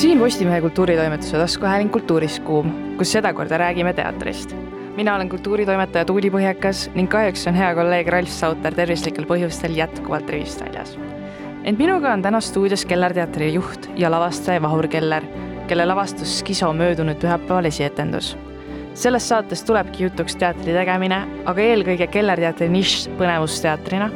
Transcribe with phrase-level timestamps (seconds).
[0.00, 4.56] siin Postimehe kultuuritoimetuse taskuhääling Kultuurist kuum, kus sedakorda räägime teatrist.
[4.96, 10.30] mina olen kultuuritoimetaja Tuuli Põhjakas ning kahjuks on hea kolleeg Ralf Sauter tervislikel põhjustel jätkuvalt
[10.30, 10.96] rivist väljas.
[11.64, 15.22] ent minuga on täna stuudios Kellerteatri juht ja lavastaja Vahur Keller,
[15.68, 18.36] kelle lavastus Skiso möödunud pühapäeval esietendus.
[18.94, 24.10] selles saates tulebki jutuks teatri tegemine, aga eelkõige Kellerteatri nišš põnevusteatrina.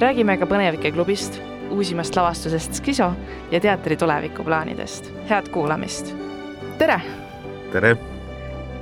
[0.00, 3.12] räägime ka Põnevike klubist uusimast lavastusest Skiso
[3.50, 5.10] ja teatri tulevikuplaanidest.
[5.30, 6.14] head kuulamist.
[6.78, 7.00] tere!
[7.72, 7.96] tere!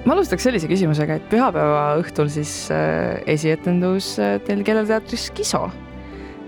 [0.05, 5.68] ma alustaks sellise küsimusega, et pühapäeva õhtul siis äh, esietendus äh, teil Kellerteatris Skiso.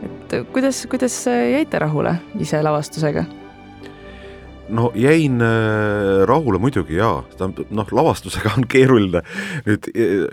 [0.02, 3.24] et kuidas, kuidas jäite rahule ise lavastusega?
[4.68, 9.22] No jäin äh, rahule muidugi jaa, tähendab noh, lavastusega on keeruline
[9.66, 9.88] nüüd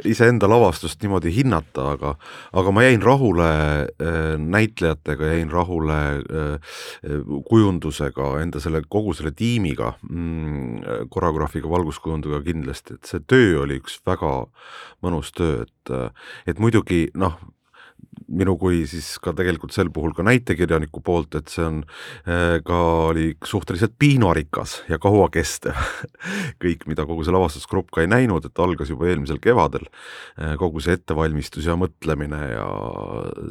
[0.10, 2.14] iseenda lavastust niimoodi hinnata, aga
[2.54, 6.74] aga ma jäin rahule äh, näitlejatega, jäin rahule äh,
[7.50, 14.00] kujundusega, enda selle, kogu selle tiimiga mm,, koreograafiga, valguskujundajaga kindlasti, et see töö oli üks
[14.08, 14.34] väga
[15.06, 15.96] mõnus töö, et
[16.46, 17.40] et muidugi noh,
[18.30, 21.82] minu kui siis ka tegelikult sel puhul ka näitekirjaniku poolt, et see on
[22.28, 25.78] äh, ka oli suhteliselt piinarikas ja kauakestev
[26.64, 30.84] kõik, mida kogu see lavastusgrupp ka ei näinud, et algas juba eelmisel kevadel äh, kogu
[30.84, 32.68] see ettevalmistus ja mõtlemine ja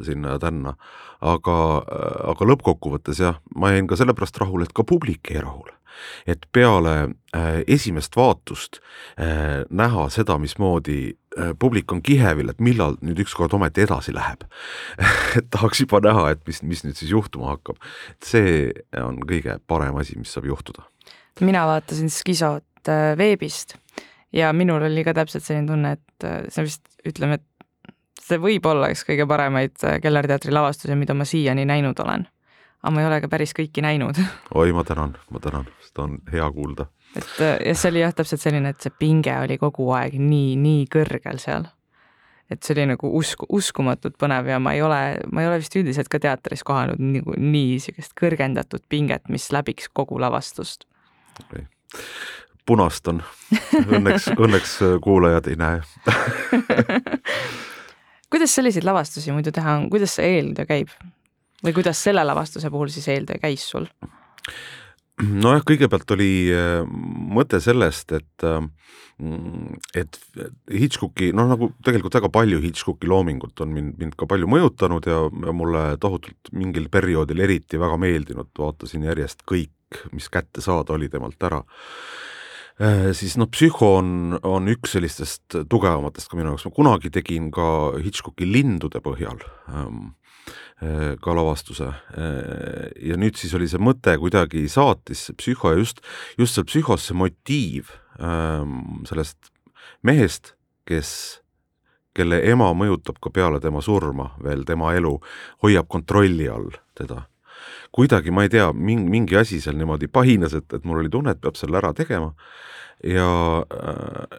[0.07, 0.75] sinna ja tänna.
[1.19, 5.78] aga, äh, aga lõppkokkuvõttes jah, ma jäin ka sellepärast rahule, et ka publik jäi rahule
[6.27, 6.95] et peale
[7.35, 8.79] äh, esimest vaatust
[9.19, 14.45] äh, näha seda, mismoodi äh, publik on kihevil, et millal nüüd ükskord ometi edasi läheb
[15.39, 17.79] et tahaks juba näha, et mis, mis nüüd siis juhtuma hakkab.
[18.23, 20.87] see on kõige parem asi, mis saab juhtuda.
[21.41, 22.65] mina vaatasin Skisot
[23.17, 23.77] veebist
[24.33, 27.45] ja minul oli ka täpselt selline tunne, et see vist ütleme, et
[28.23, 32.27] see võib olla üks kõige paremaid Kellerteatri lavastusi, mida ma siiani näinud olen
[32.83, 34.19] aga ma ei ole ka päris kõiki näinud.
[34.59, 36.87] oi, ma tänan, ma tänan, seda on hea kuulda.
[37.17, 37.35] et
[37.65, 41.41] ja see oli jah, täpselt selline, et see pinge oli kogu aeg nii, nii kõrgel
[41.41, 41.67] seal.
[42.49, 45.01] et see oli nagu usku, uskumatult põnev ja ma ei ole,
[45.31, 49.91] ma ei ole vist üldiselt ka teatris kohanud nagu nii niisugust kõrgendatud pinget, mis läbiks
[49.93, 50.87] kogu lavastust
[51.43, 51.67] okay..
[52.65, 53.23] punast on,
[53.85, 55.83] õnneks õnneks kuulajad ei näe
[58.29, 60.93] kuidas selliseid lavastusi muidu teha on, kuidas see eeltöö käib?
[61.63, 63.87] Või kuidas selle lavastuse puhul siis eeltöö käis sul?
[65.19, 68.61] nojah, kõigepealt oli äh, mõte sellest, et äh,
[69.99, 70.15] et
[70.71, 75.17] Hitchcocki, noh nagu tegelikult väga palju Hitchcocki loomingut on mind, mind ka palju mõjutanud ja,
[75.27, 81.09] ja mulle tohutult mingil perioodil eriti väga meeldinud, vaatasin järjest kõik, mis kätte saada oli
[81.11, 81.59] temalt ära
[82.79, 87.51] äh, siis noh, Psühho on, on üks sellistest tugevamatest ka minu jaoks, ma kunagi tegin
[87.51, 87.67] ka
[87.99, 90.18] Hitchcocki lindude põhjal ähm, Äh,
[91.21, 91.91] ka lavastuse.
[92.17, 96.03] Äh, ja nüüd siis oli see mõte kuidagi saatis psühho ja just,
[96.39, 99.51] just seal psühhos see motiiv ähm, sellest
[100.05, 100.53] mehest,
[100.89, 101.41] kes,
[102.15, 105.17] kelle ema mõjutab ka peale tema surma veel tema elu,
[105.65, 107.25] hoiab kontrolli all teda
[107.95, 111.33] kuidagi, ma ei tea, mingi, mingi asi seal niimoodi pahines, et, et mul oli tunne,
[111.33, 112.33] et peab selle ära tegema
[113.03, 113.27] ja,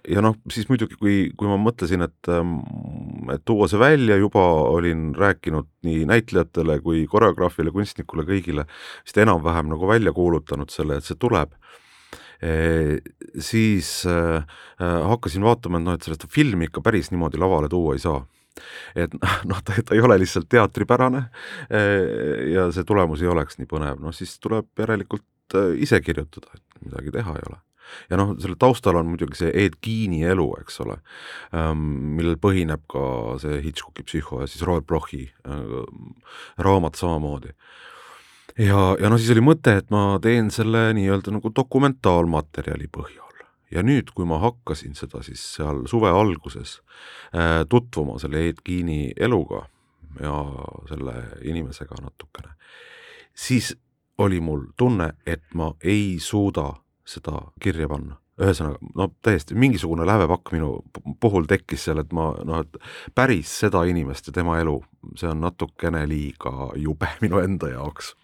[0.09, 2.59] ja noh, siis muidugi, kui, kui ma mõtlesin, et, ähm,
[3.32, 8.66] et tuua see välja, juba olin rääkinud nii näitlejatele kui koreograafile, kunstnikule, kõigile,
[9.06, 11.56] vist enam-vähem nagu välja kuulutanud selle, et see tuleb.
[12.41, 13.00] E,,
[13.41, 14.44] siis äh,
[14.81, 18.22] hakkasin vaatama, et noh, et sellest filmi ikka päris niimoodi lavale tuua ei saa.
[18.97, 21.22] Et noh, ta, ta ei ole lihtsalt teatripärane
[22.50, 26.84] ja see tulemus ei oleks nii põnev, noh siis tuleb järelikult äh, ise kirjutada, et
[26.84, 27.60] midagi teha ei ole
[28.11, 31.01] ja noh, selle taustal on muidugi see Ed Geini elu, eks ole,
[31.57, 31.87] ähm,
[32.19, 33.05] millel põhineb ka
[33.43, 35.79] see Hitchcocki psühho ja siis Robert Blochi äh,
[36.59, 37.55] raamat samamoodi
[38.59, 43.27] ja, ja no siis oli mõte, et ma teen selle nii-öelda nagu dokumentaalmaterjali põhjal.
[43.71, 46.81] ja nüüd, kui ma hakkasin seda siis seal suve alguses
[47.31, 49.69] äh, tutvuma selle Ed Geini eluga
[50.19, 50.35] ja
[50.91, 51.15] selle
[51.47, 52.57] inimesega natukene,
[53.35, 53.77] siis
[54.19, 56.75] oli mul tunne, et ma ei suuda
[57.11, 58.19] seda kirja panna.
[58.41, 60.71] ühesõnaga, no täiesti mingisugune lävepakk minu
[61.21, 62.79] puhul tekkis seal, et ma noh, et
[63.15, 64.79] päris seda inimest ja tema elu,
[65.21, 68.15] see on natukene liiga jube minu enda jaoks.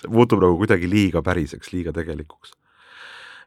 [0.00, 2.54] see muutub nagu kuidagi liiga päriseks, liiga tegelikuks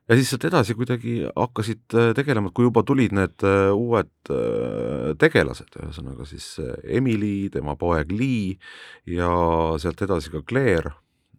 [0.08, 5.12] ja siis sealt edasi kuidagi hakkasid äh, tegelema, kui juba tulid need äh, uued äh,
[5.20, 6.54] tegelased, ühesõnaga siis
[6.84, 8.56] Emily, tema poeg Lee
[9.18, 9.32] ja
[9.82, 10.96] sealt edasi ka Claire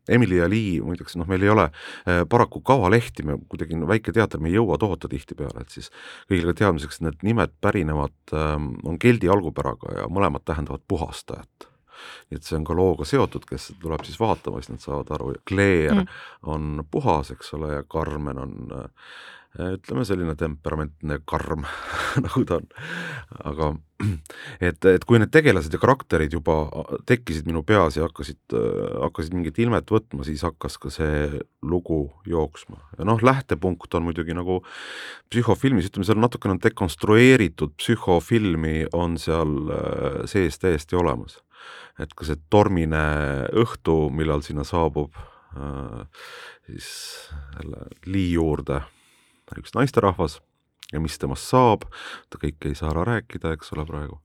[0.09, 4.15] Emily ja Lee, muideks noh, meil ei ole äh, paraku kavalehti, me kuidagi no, väike
[4.17, 5.91] teater, me ei jõua toota tihtipeale, et siis
[6.31, 8.55] kõigile teadmiseks, need nimed pärinevad äh,,
[8.89, 11.69] on keldi algupäraga ja mõlemad tähendavad puhastajat
[12.31, 15.97] et see on ka looga seotud, kes tuleb siis vaatama, siis nad saavad aru, Claire
[15.97, 16.21] mm.
[16.53, 19.09] on puhas, eks ole, ja Carmen on äh,
[19.57, 21.65] ütleme, selline temperamentne karm
[22.25, 22.67] nagu ta on.
[23.49, 23.71] aga
[24.69, 26.59] et, et kui need tegelased ja karakterid juba
[27.09, 28.55] tekkisid minu peas ja hakkasid,
[29.03, 32.79] hakkasid mingit ilmet võtma, siis hakkas ka see lugu jooksma.
[32.99, 34.61] ja noh, lähtepunkt on muidugi nagu
[35.33, 41.41] psühhofilmis, ütleme seal natukene dekonstrueeritud psühhofilmi on seal äh, sees täiesti olemas.
[41.99, 45.17] et ka see tormine õhtu, millal sinna saabub
[45.57, 46.07] äh,
[46.69, 46.93] siis
[47.57, 48.85] jälle Lee juurde
[49.57, 50.39] üks naisterahvas
[50.93, 51.85] ja mis temast saab,
[52.33, 54.21] ta kõike ei saa ära rääkida, eks ole, praegu.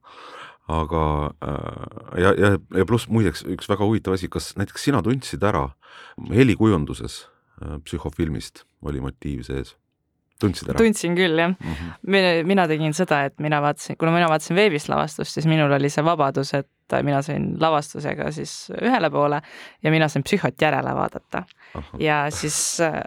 [0.71, 1.03] aga
[1.43, 5.69] äh, ja, ja, ja pluss muideks üks väga huvitav asi, kas näiteks sina tundsid ära
[6.31, 7.25] helikujunduses
[7.63, 9.75] äh, psühhofilmist oli motiiv sees?
[10.39, 10.79] tundsid ära?
[10.79, 11.73] tundsin küll, jah mm.
[11.73, 12.47] -hmm.
[12.47, 16.05] mina tegin seda, et mina vaatasin, kuna mina vaatasin veebis lavastust, siis minul oli see
[16.05, 19.41] vabadus, et mina sain lavastusega siis ühele poole
[19.83, 21.43] ja mina sain psühhot järele vaadata.
[21.99, 23.03] ja siis äh,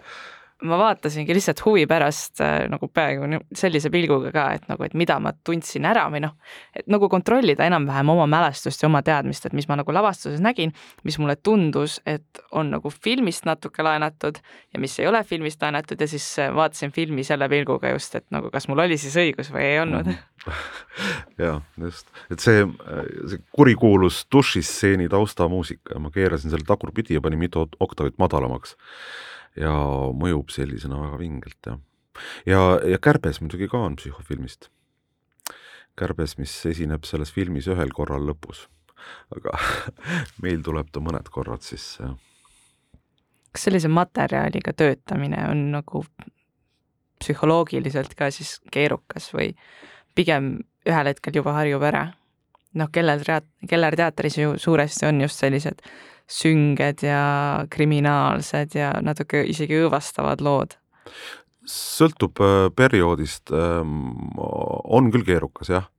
[0.65, 5.19] ma vaatasingi lihtsalt huvi pärast äh, nagu peaaegu sellise pilguga ka, et nagu, et mida
[5.21, 6.33] ma tundsin ära või noh,
[6.75, 10.73] et nagu kontrollida enam-vähem oma mälestust ja oma teadmist, et mis ma nagu lavastuses nägin,
[11.05, 16.01] mis mulle tundus, et on nagu filmist natuke laenatud ja mis ei ole filmist laenatud
[16.01, 19.53] ja siis äh, vaatasin filmi selle pilguga just, et nagu kas mul oli siis õigus
[19.53, 20.09] või ei olnud.
[21.41, 22.65] Jaa, just, et see,
[23.29, 28.77] see kurikuulus dušistseeni taustamuusika, ma keerasin selle tagurpidi ja panin mitu oktavit madalamaks
[29.57, 29.73] ja
[30.15, 31.79] mõjub sellisena väga vingelt, jah.
[32.49, 34.69] ja, ja Kärbes muidugi ka on psühhofilmist.
[35.97, 38.67] Kärbes, mis esineb selles filmis ühel korral lõpus,
[39.33, 39.57] aga
[40.43, 42.15] meil tuleb ta mõned korrad sisse, jah.
[43.51, 46.03] kas sellise materjaliga töötamine on nagu
[47.17, 49.51] psühholoogiliselt ka siis keerukas või
[50.17, 52.07] pigem ühel hetkel juba harjub ära?
[52.77, 53.23] noh, Keller,
[53.69, 55.81] Keller teatris ju suuresti on just sellised
[56.27, 60.77] sünged ja kriminaalsed ja natuke isegi õõvastavad lood?
[61.67, 65.89] sõltub äh, perioodist, ähm, on küll keerukas jah,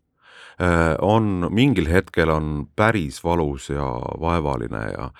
[0.56, 3.84] äh, on mingil hetkel on päris valus ja
[4.20, 5.10] vaevaline ja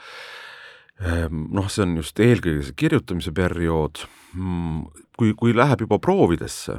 [1.05, 4.87] ähm, noh, see on just eelkõige see kirjutamise periood, mm,
[5.21, 6.79] kui, kui läheb juba proovidesse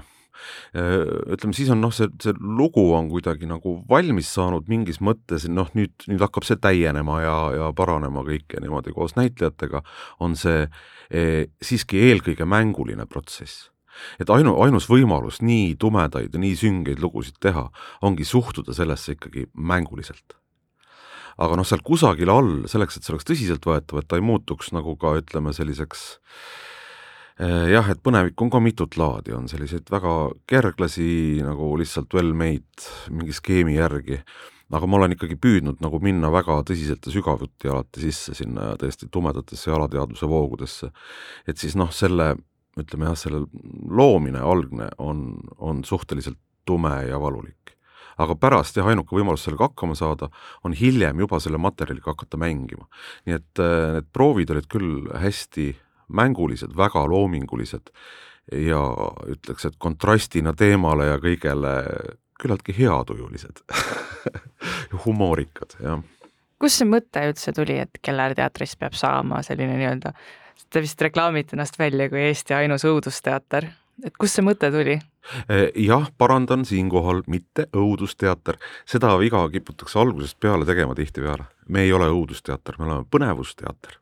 [0.74, 5.72] ütleme siis on noh, see, see lugu on kuidagi nagu valmis saanud mingis mõttes, noh
[5.78, 9.84] nüüd, nüüd hakkab see täienema ja, ja paranema kõik ja niimoodi koos näitlejatega
[10.24, 10.66] on see
[11.10, 13.70] e, siiski eelkõige mänguline protsess.
[14.22, 17.66] Et ainu, ainus võimalus nii tumedaid ja nii süngeid lugusid teha
[18.06, 20.38] ongi suhtuda sellesse ikkagi mänguliselt.
[21.40, 24.96] Aga noh, seal kusagil all, selleks, et see oleks tõsiseltvõetav, et ta ei muutuks nagu
[25.00, 26.78] ka ütleme selliseks äh, Äh,
[27.40, 30.14] jah, et põnevikku on ka mitut laadi, on selliseid väga
[30.50, 34.20] kerglasi nagu lihtsalt well-made mingi skeemi järgi,
[34.76, 39.10] aga ma olen ikkagi püüdnud nagu minna väga tõsiselt ja sügavuti alati sisse sinna tõesti
[39.12, 40.92] tumedatesse alateadvuse voogudesse.
[41.48, 42.36] et siis noh, selle
[42.80, 43.46] ütleme jah, selle
[43.88, 47.76] loomine, algne on, on suhteliselt tume ja valulik
[48.20, 50.30] aga pärast jah, ainuke võimalus sellega hakkama saada
[50.68, 52.88] on hiljem juba selle materjaliga hakata mängima.
[53.26, 55.72] nii et äh, need proovid olid küll hästi
[56.10, 57.94] mängulised, väga loomingulised
[58.52, 58.82] ja
[59.30, 61.74] ütleks, et kontrastina teemale ja kõigele
[62.40, 63.62] küllaltki heatujulised
[64.92, 66.02] ja humoorikad, jah.
[66.60, 70.14] kust see mõte üldse tuli, et Keller teatrist peab saama selline nii-öelda,
[70.70, 73.70] te vist reklaamite ennast välja kui Eesti ainus õudusteater,
[74.06, 74.98] et kust see mõte tuli?
[75.52, 78.58] E, jah, parandan siinkohal, mitte õudusteater,
[78.88, 81.46] seda viga kiputakse algusest peale tegema tihtipeale.
[81.68, 84.00] me ei ole õudusteater, me oleme põnevusteater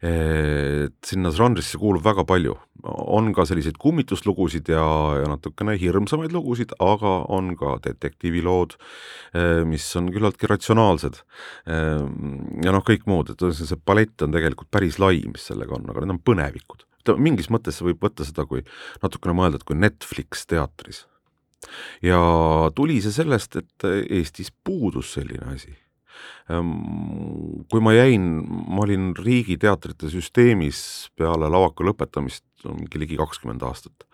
[0.00, 2.54] et sinna žanrisse kuulub väga palju,
[2.88, 4.84] on ka selliseid kummituslugusid ja,
[5.20, 8.76] ja natukene hirmsamaid lugusid, aga on ka detektiivilood,
[9.36, 11.20] eh, mis on küllaltki ratsionaalsed.
[11.68, 12.06] Eh,
[12.64, 16.06] ja noh, kõik muud, et see palett on tegelikult päris lai, mis sellega on, aga
[16.06, 16.86] need on põnevikud.
[17.18, 18.60] mingis mõttes võib võtta seda kui
[19.02, 21.06] natukene mõelda, et kui Netflix teatris.
[22.00, 22.20] ja
[22.74, 25.76] tuli see sellest, et Eestis puudus selline asi
[27.70, 30.80] kui ma jäin, ma olin riigiteatrite süsteemis
[31.18, 34.04] peale lavaka lõpetamist mingi ligi kakskümmend aastat.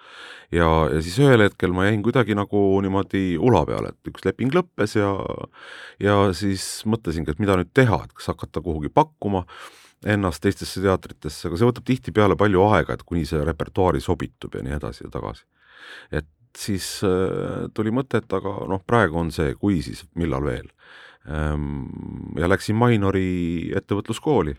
[0.52, 4.52] ja, ja siis ühel hetkel ma jäin kuidagi nagu niimoodi ula peale, et üks leping
[4.54, 5.14] lõppes ja
[6.02, 9.46] ja siis mõtlesingi, et mida nüüd teha, et kas hakata kuhugi pakkuma
[10.06, 14.62] ennast teistesse teatritesse, aga see võtab tihtipeale palju aega, et kuni see repertuaari sobitub ja
[14.62, 15.46] nii edasi ja tagasi.
[16.12, 20.68] et siis äh, tuli mõte, et aga noh, praegu on see, kui siis, millal veel
[20.68, 24.56] Ehm, ja läksin Mainori ettevõtluskooli.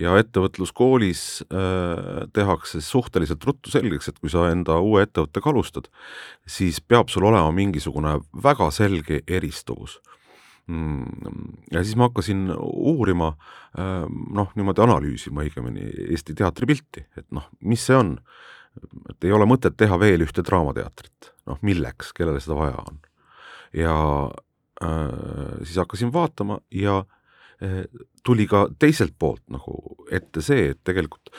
[0.00, 5.90] ja ettevõtluskoolis äh, tehakse suhteliselt ruttu selgeks, et kui sa enda uue ettevõttega alustad,
[6.48, 10.00] siis peab sul olema mingisugune väga selge eristuvus.
[10.66, 13.34] mm, ja siis ma hakkasin uurima,
[14.30, 18.18] noh, niimoodi analüüsima õigemini Eesti teatripilti, et noh, mis see on.
[19.10, 23.00] et ei ole mõtet teha veel ühte draamateatrit, noh milleks, kellele seda vaja on.
[23.72, 23.96] ja
[24.82, 27.84] siis hakkasin vaatama ja äh,
[28.24, 31.32] tuli ka teiselt poolt nagu ette see, et tegelikult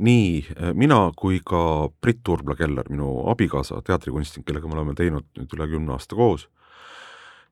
[0.00, 5.56] nii äh, mina kui ka Brit Turbla-Keller, minu abikaasa, teatrikunstnik, kellega me oleme teinud nüüd
[5.56, 6.48] üle kümne aasta koos,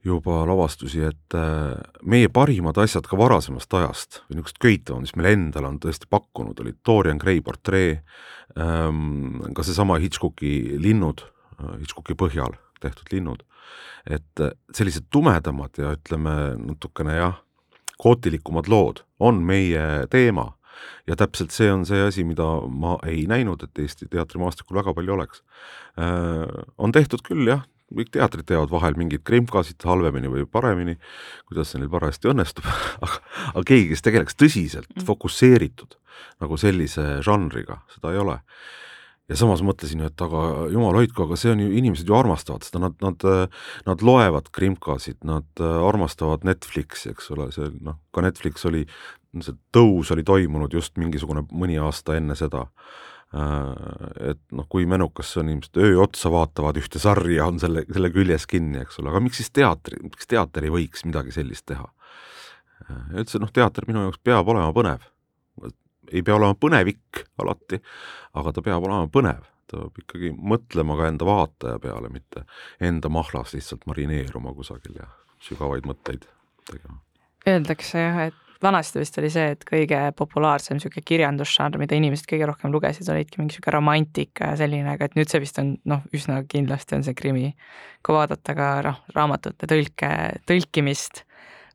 [0.06, 1.74] juba lavastusi, et äh,
[2.06, 6.60] meie parimad asjad ka varasemast ajast või niisugused köitavad, mis meile endale on tõesti pakkunud,
[6.62, 7.98] olid Dorian Gray portree
[8.56, 11.26] ähm,, ka seesama Hitchcocki linnud,
[11.58, 13.42] äh, Hitchcocki põhjal tehtud linnud,
[14.08, 17.40] et äh, sellised tumedamad ja ütleme natukene jah,
[18.02, 20.52] gootilikumad lood on meie teema
[21.08, 25.16] ja täpselt see on see asi, mida ma ei näinud, et Eesti teatrimaastikul väga palju
[25.16, 25.42] oleks.
[26.78, 30.96] On tehtud küll jah, kõik teatrid teevad vahel mingeid krimkasid halvemini või paremini,
[31.48, 32.68] kuidas see neil parajasti õnnestub
[33.04, 33.20] aga,
[33.54, 35.06] aga keegi, kes tegeleks tõsiselt mm.
[35.08, 35.96] fokusseeritud
[36.42, 38.38] nagu sellise žanriga, seda ei ole.
[39.28, 42.80] Ja samas mõtlesin et aga jumal hoidku, aga see on ju, inimesed ju armastavad seda,
[42.86, 43.26] nad, nad,
[43.88, 48.86] nad loevad krimkasid, nad armastavad Netflixi, eks ole, see noh, ka Netflix oli,
[49.44, 52.66] see tõus oli toimunud just mingisugune mõni aasta enne seda
[53.28, 57.82] Äh, et noh, kui menukas see on, inimesed öö otsa vaatavad ühte sarja, on selle,
[57.92, 61.66] selle küljes kinni, eks ole, aga miks siis teatri, miks teater ei võiks midagi sellist
[61.68, 61.84] teha?
[62.86, 65.04] Äh, üldse noh, teater minu jaoks peab olema põnev.
[66.12, 67.80] Ei pea olema põnevik alati,
[68.38, 72.44] aga ta peab olema põnev, ta peab ikkagi mõtlema ka enda vaataja peale, mitte
[72.80, 75.08] enda mahlas lihtsalt marineeruma kusagil ja
[75.44, 76.26] sügavaid mõtteid
[76.68, 77.00] tegema.
[77.48, 82.48] Öeldakse jah, et vanasti vist oli see, et kõige populaarsem niisugune kirjandusžanr, mida inimesed kõige
[82.50, 86.02] rohkem lugesid, olidki mingi niisugune romantika ja selline, aga et nüüd see vist on noh,
[86.16, 87.52] üsna kindlasti on see krimi.
[88.02, 90.10] kui vaadata ka noh, raamatute tõlke,
[90.48, 91.24] tõlkimist,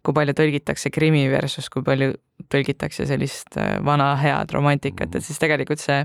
[0.04, 2.14] kui palju tõlgitakse krimi versus kui palju
[2.52, 6.04] tõlgitakse sellist äh, vana head romantikat, et siis tegelikult see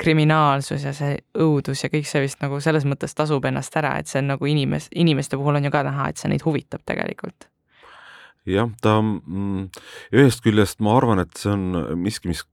[0.00, 4.08] kriminaalsus ja see õudus ja kõik see vist nagu selles mõttes tasub ennast ära, et
[4.08, 7.50] see on nagu inimes-, inimeste puhul on ju ka näha, et see neid huvitab tegelikult.
[8.48, 9.66] Jah, ta mm,
[10.16, 12.46] ühest küljest ma arvan, et see on miski, mis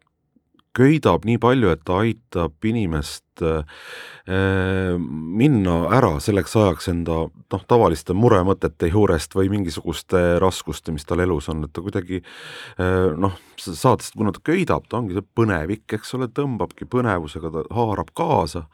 [0.77, 3.63] köidab nii palju, et ta aitab inimest äh,
[4.97, 11.49] minna ära selleks ajaks enda noh, tavaliste muremõtete juurest või mingisuguste raskuste, mis tal elus
[11.53, 16.15] on, et ta kuidagi äh, noh, saad, kuna ta köidab, ta ongi see põnevik, eks
[16.17, 18.67] ole, tõmbabki põnevusega, ta haarab kaasa.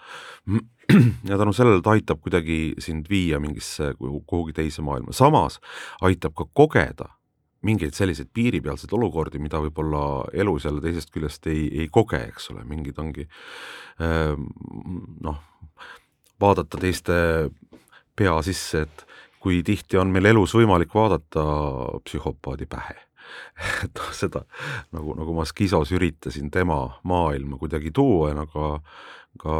[1.24, 5.62] Ja tänu sellele ta aitab kuidagi sind viia mingisse kuhugi teise maailma, samas
[6.03, 7.07] aitab ka kogeda
[7.63, 10.03] mingeid selliseid piiripealseid olukordi, mida võib-olla
[10.34, 13.25] elus jälle teisest küljest ei, ei koge, eks ole, mingid ongi
[14.03, 14.46] ehm,
[15.24, 15.39] noh,
[16.43, 17.15] vaadata teiste
[18.15, 19.05] pea sisse, et
[19.43, 21.43] kui tihti on meil elus võimalik vaadata
[22.05, 22.96] psühhopaadi pähe.
[23.86, 24.43] Et noh, seda
[24.93, 28.70] nagu, nagu ma Skizos üritasin tema maailma kuidagi tuua ja nagu
[29.41, 29.55] ka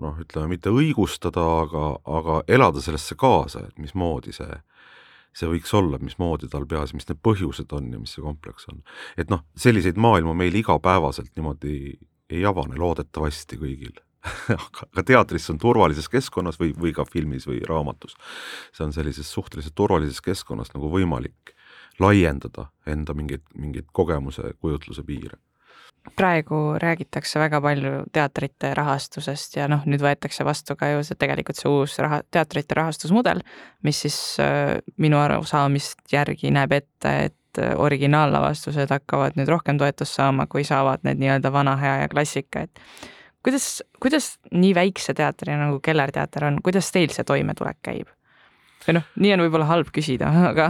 [0.00, 4.56] noh, ütleme mitte õigustada, aga, aga elada sellesse kaasa, et mismoodi see
[5.34, 8.82] see võiks olla, mismoodi tal peas, mis need põhjused on ja mis see kompleks on.
[9.20, 11.76] et noh, selliseid maailmu meil igapäevaselt niimoodi
[12.30, 13.94] ei avane loodetavasti kõigil.
[14.48, 18.14] Aga, aga teatris on turvalises keskkonnas või, või ka filmis või raamatus,
[18.72, 21.52] see on sellises suhteliselt turvalises keskkonnas nagu võimalik
[22.00, 25.36] laiendada enda mingeid, mingeid kogemuse, kujutluse piire
[26.16, 31.58] praegu räägitakse väga palju teatrite rahastusest ja noh, nüüd võetakse vastu ka ju see tegelikult
[31.58, 33.40] see uus raha, teatrite rahastusmudel,
[33.86, 40.20] mis siis äh, minu arusaamist järgi näeb ette, et äh, originaallavastused hakkavad nüüd rohkem toetust
[40.20, 42.84] saama, kui saavad need nii-öelda vana hea ja klassika, et
[43.44, 48.12] kuidas, kuidas nii väikse teatri nagu Kellerteater on, kuidas teil see toimetulek käib?
[48.84, 50.68] või noh, nii on võib-olla halb küsida, aga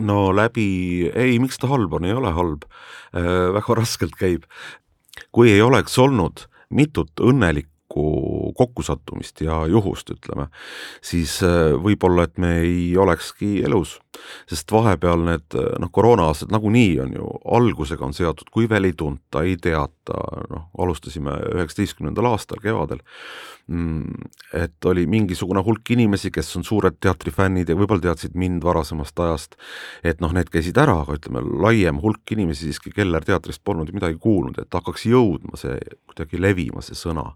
[0.00, 4.44] no läbi, ei, miks ta halb on, ei ole halb äh,, väga raskelt käib.
[5.32, 10.48] kui ei oleks olnud mitut õnnelikku kokku, kokkusattumist ja juhust, ütleme,
[11.04, 13.96] siis äh, võib-olla, et me ei olekski elus.
[14.50, 19.42] Sest vahepeal need noh, koroona-aastad nagunii on ju, algusega on seotud, kui veel ei tunta,
[19.46, 20.20] ei teata,
[20.52, 23.02] noh, alustasime üheksateistkümnendal aastal kevadel,
[23.68, 24.28] mm,
[24.62, 29.58] et oli mingisugune hulk inimesi, kes on suured teatrifännid ja võib-olla teadsid mind varasemast ajast,
[30.06, 34.20] et noh, need käisid ära, aga ütleme, laiem hulk inimesi siiski Keller teatrist polnud midagi
[34.22, 37.32] kuulnud, et hakkaks jõudma see, kuidagi levima see sõna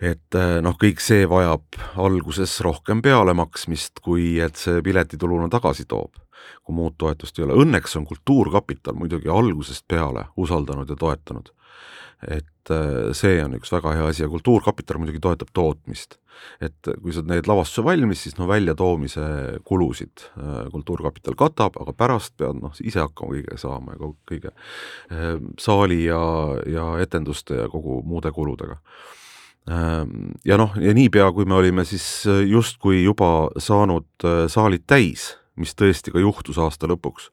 [0.00, 6.22] et äh, noh, kõik see vajab alguses rohkem pealemaksmist, kui et see piletituluna tagasi toob.
[6.62, 7.56] kui muud toetust ei ole.
[7.58, 11.50] Õnneks on Kultuurkapital muidugi algusest peale usaldanud ja toetanud.
[12.28, 16.18] et äh, see on üks väga hea asi ja Kultuurkapital muidugi toetab tootmist.
[16.60, 19.24] et kui sa teed lavastuse valmis, siis no väljatoomise
[19.64, 24.52] kulusid äh, Kultuurkapital katab, aga pärast pead noh, ise hakkama kõige saama ja kõige
[25.58, 26.20] saali ja,
[26.68, 28.76] ja etenduste ja kogu muude kuludega
[29.66, 32.04] ja noh, ja niipea, kui me olime siis
[32.46, 37.28] justkui juba saanud saalid täis, mis tõesti ka juhtus aasta lõpuks.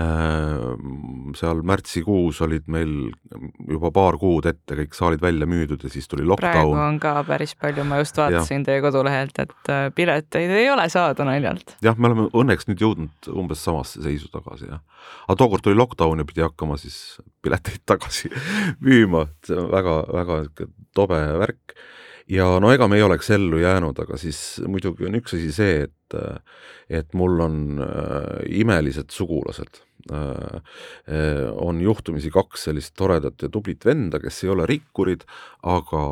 [0.00, 3.12] Ehm, seal märtsikuus olid meil
[3.68, 6.54] juba paar kuud ette kõik saalid välja müüdud ja siis tuli lockdown.
[6.56, 10.88] praegu on ka päris palju, ma just vaatasin teie kodulehelt, et äh, pileteid ei ole
[10.92, 11.76] saada naljalt.
[11.84, 14.80] jah, me oleme õnneks nüüd jõudnud umbes samasse seisu tagasi, jah.
[15.28, 18.32] aga tookord tuli lockdown ja pidi hakkama siis pileteid tagasi
[18.80, 21.76] müüma, et see on väga-väga niisugune tobe värk
[22.30, 25.82] ja no ega me ei oleks ellu jäänud, aga siis muidugi on üks asi see,
[25.88, 25.98] et
[26.92, 29.80] et mul on äh, imelised sugulased
[30.10, 35.22] on juhtumisi kaks sellist toredat ja tublit venda, kes ei ole rikkurid,
[35.62, 36.02] aga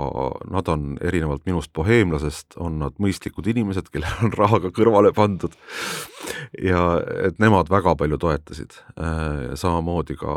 [0.51, 5.57] nad on erinevalt minust boheemlasest, on nad mõistlikud inimesed, kellel on raha ka kõrvale pandud.
[6.63, 10.35] ja et nemad väga palju toetasid, äh, samamoodi ka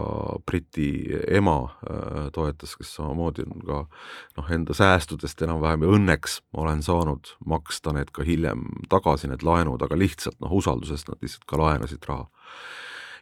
[0.47, 0.89] Briti
[1.27, 1.57] ema
[2.33, 3.79] toetas, kes samamoodi on ka
[4.37, 9.43] noh, enda säästudest enam-vähem ja õnneks ma olen saanud maksta need ka hiljem tagasi, need
[9.45, 12.29] laenud, aga lihtsalt noh, usaldusest nad lihtsalt ka laenasid raha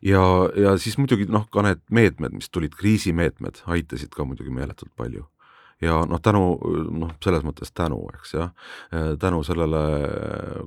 [0.05, 0.23] ja,
[0.57, 5.27] ja siis muidugi noh, ka need meetmed, mis tulid, kriisimeetmed, aitasid ka muidugi meeletult palju.
[5.81, 6.43] Ja noh, tänu
[6.93, 8.51] noh, selles mõttes tänu, eks jah,
[9.21, 9.79] tänu sellele,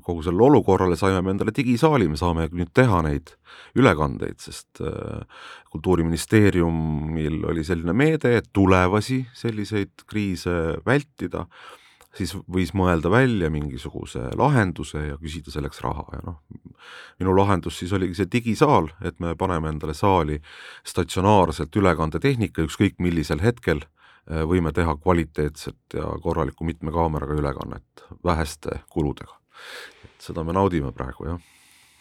[0.02, 3.36] kogu sellele olukorrale saime me endale digisaali, me saame nüüd teha neid
[3.78, 5.22] ülekandeid, sest äh,
[5.70, 11.46] Kultuuriministeeriumil oli selline meede, et tulevasi selliseid kriise vältida
[12.14, 16.38] siis võis mõelda välja mingisuguse lahenduse ja küsida selleks raha ja noh,
[17.20, 20.40] minu lahendus siis oligi see digisaal, et me paneme endale saali
[20.86, 28.80] statsionaarselt ülekandetehnika, ükskõik millisel hetkel äh, võime teha kvaliteetset ja korralikku mitme kaameraga ülekannet väheste
[28.90, 29.40] kuludega.
[30.04, 31.53] et seda me naudime praegu, jah.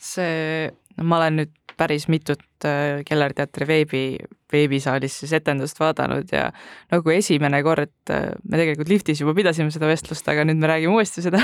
[0.04, 0.70] See,
[1.02, 4.04] ma olen nüüd päris mitut äh, Kellerteatri veebi,
[4.54, 6.48] veebisaalis siis etendust vaadanud ja
[6.94, 10.94] nagu esimene kord, äh, me tegelikult liftis juba pidasime seda vestlust, aga nüüd me räägime
[10.98, 11.42] uuesti seda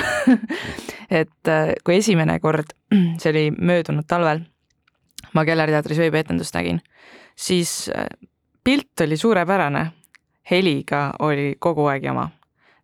[1.22, 4.44] et äh, kui esimene kord, see oli möödunud talvel,
[5.34, 6.82] ma Kellerteatris veebietendust nägin,
[7.38, 7.90] siis
[8.64, 9.86] pilt oli suurepärane,
[10.50, 12.28] heliga oli kogu aeg jama.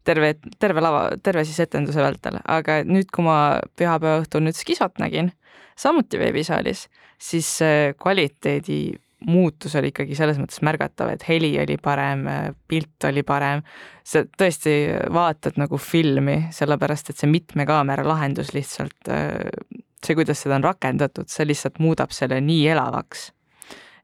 [0.06, 5.00] Terve, terve lava, terve siis etenduse vältel, aga nüüd, kui ma pühapäeva õhtul nüüd Skisot
[5.02, 5.32] nägin,
[5.76, 6.86] samuti veebisaalis,
[7.20, 7.58] siis
[8.02, 8.80] kvaliteedi
[9.26, 12.26] muutus oli ikkagi selles mõttes märgatav, et heli oli parem,
[12.68, 13.62] pilt oli parem,
[14.04, 14.74] sa tõesti
[15.12, 21.30] vaatad nagu filmi, sellepärast et see mitme kaamera lahendus lihtsalt, see, kuidas seda on rakendatud,
[21.32, 23.30] see lihtsalt muudab selle nii elavaks.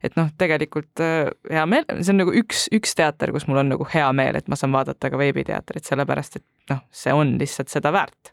[0.03, 3.85] et noh, tegelikult hea meel, see on nagu üks, üks teater, kus mul on nagu
[3.93, 7.93] hea meel, et ma saan vaadata ka veebiteatrit, sellepärast et noh, see on lihtsalt seda
[7.95, 8.32] väärt.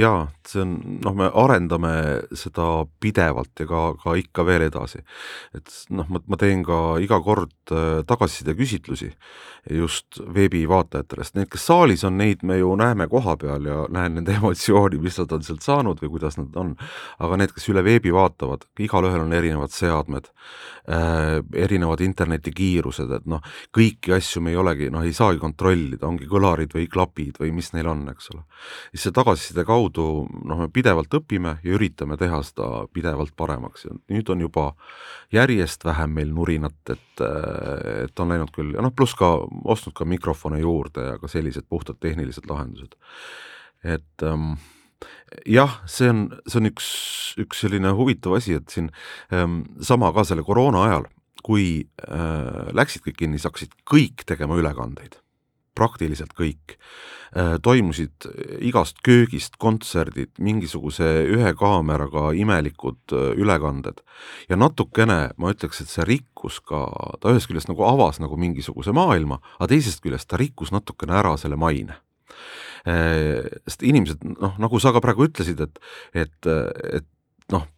[0.00, 1.92] jaa, see on, noh, me arendame
[2.36, 5.02] seda pidevalt ja ka, ka ikka veel edasi.
[5.56, 9.12] et noh, ma, ma teen ka iga kord äh, tagasiside küsitlusi
[9.70, 14.20] just veebivaatajatele, sest need, kes saalis on, neid me ju näeme koha peal ja näen
[14.20, 16.74] nende emotsiooni, mis nad on sealt saanud või kuidas nad on.
[17.18, 20.30] aga need, kes üle veebi vaatavad, igalühel on erinevad seadmed
[20.90, 23.42] äh,, erinevad internetikiirused, et noh,
[23.74, 27.72] kõiki asju me ei olegi, noh, ei saagi kontrollida, ongi kõlarid või klapid või mis
[27.74, 28.44] neil on, eks ole.
[28.92, 33.86] siis see tagasiside tagasiside kaudu noh, me pidevalt õpime ja üritame teha seda pidevalt paremaks
[33.86, 34.74] ja nüüd on juba
[35.32, 37.22] järjest vähem meil nurinat, et,
[38.04, 41.66] et on läinud küll ja noh, pluss ka ostnud ka mikrofone juurde ja ka sellised
[41.68, 42.94] puhtad tehnilised lahendused.
[43.84, 44.56] et ähm,
[45.46, 46.88] jah, see on, see on üks,
[47.38, 48.90] üks selline huvitav asi, et siin
[49.32, 51.06] ähm, sama ka selle koroona ajal,
[51.46, 55.20] kui äh, läksid kõik kinni, siis hakkasid kõik tegema ülekandeid
[55.76, 56.76] praktiliselt kõik.
[57.36, 58.24] Äh, toimusid
[58.64, 64.00] igast köögist kontserdid, mingisuguse ühe kaameraga imelikud äh, ülekanded
[64.48, 66.86] ja natukene ma ütleks, et see rikkus ka,
[67.20, 71.34] ta ühest küljest nagu avas nagu mingisuguse maailma, aga teisest küljest ta rikkus natukene ära
[71.40, 71.98] selle maine
[72.88, 75.82] äh, sest inimesed noh, nagu sa ka praegu ütlesid, et,
[76.14, 76.50] et,
[77.02, 77.68] et noh,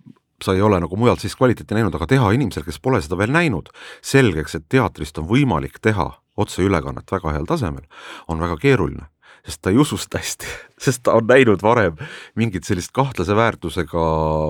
[0.44, 3.34] sa ei ole nagu mujalt sellist kvaliteeti näinud, aga teha inimesel, kes pole seda veel
[3.34, 3.72] näinud,
[4.06, 7.87] selgeks, et teatrist on võimalik teha otseülekannet väga heal tasemel,
[8.29, 9.07] on väga keeruline,
[9.46, 10.51] sest ta ei usu seda hästi,
[10.87, 11.98] sest ta on näinud varem
[12.38, 14.09] mingit sellist kahtlase väärtusega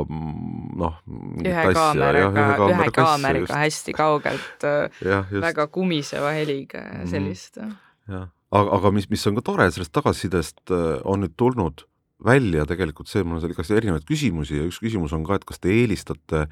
[0.09, 0.97] noh,
[1.45, 4.67] ühe kaameraga, ühe kaameraga hästi kaugelt
[5.13, 7.13] ja, väga kumiseva heliga ja mhm.
[7.13, 7.69] sellist mm.
[7.71, 8.17] -hmm.
[8.17, 10.65] jah, aga, aga mis, mis on ka tore sellest tagasisidest,
[11.05, 11.89] on nüüd tulnud
[12.25, 15.61] välja tegelikult see, mul seal igasuguseid erinevaid küsimusi ja üks küsimus on ka, et kas
[15.63, 16.47] te eelistate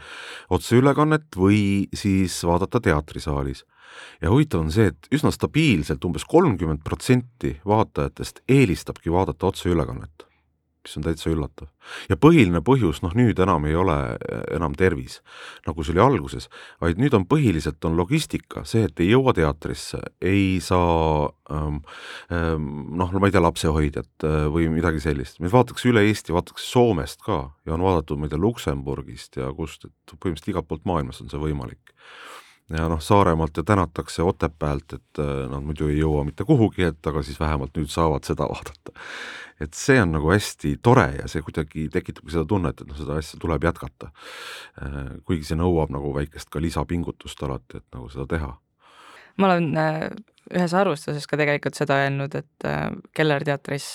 [0.55, 3.64] otseülekannet või siis vaadata teatrisaalis.
[4.20, 10.25] ja huvitav on see, et üsna stabiilselt umbes kolmkümmend protsenti vaatajatest eelistabki vaadata otseülekannet
[10.87, 11.68] mis on täitsa üllatav.
[12.11, 13.96] ja põhiline põhjus, noh nüüd enam ei ole
[14.55, 15.18] enam tervis,
[15.66, 16.49] nagu see oli alguses,
[16.83, 21.83] vaid nüüd on põhiliselt on logistika, see, et ei jõua teatrisse, ei saa ähm,
[22.35, 26.70] ähm, noh, ma ei tea, lapsehoidjat äh, või midagi sellist, meid vaadatakse üle Eesti, vaadatakse
[26.70, 30.87] Soomest ka ja on vaadatud, ma ei tea, Luksemburgist ja kust, et põhimõtteliselt igalt poolt
[30.88, 31.94] maailmast on see võimalik
[32.70, 37.07] ja noh, Saaremaalt ja tänatakse Otepäält, et äh, nad muidu ei jõua mitte kuhugi, et
[37.07, 38.94] aga siis vähemalt nüüd saavad seda vaadata.
[39.60, 43.18] Et see on nagu hästi tore ja see kuidagi tekitabki seda tunnet, et noh, seda
[43.20, 44.12] asja tuleb jätkata.
[44.82, 48.52] Äh, kuigi see nõuab nagu väikest ka lisapingutust alati, et nagu seda teha.
[49.36, 50.04] ma olen äh,
[50.56, 52.68] ühes arvustuses ka tegelikult seda öelnud, et
[53.12, 53.88] Keller teatris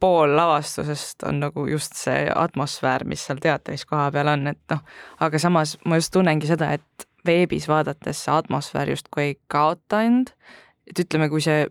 [0.00, 4.82] pool lavastusest on nagu just see atmosfäär, mis seal teatris kohapeal on, et noh,
[5.24, 10.34] aga samas ma just tunnengi seda, et veebis vaadates see atmosfäär justkui ei kaota end,
[10.90, 11.64] et ütleme, kui see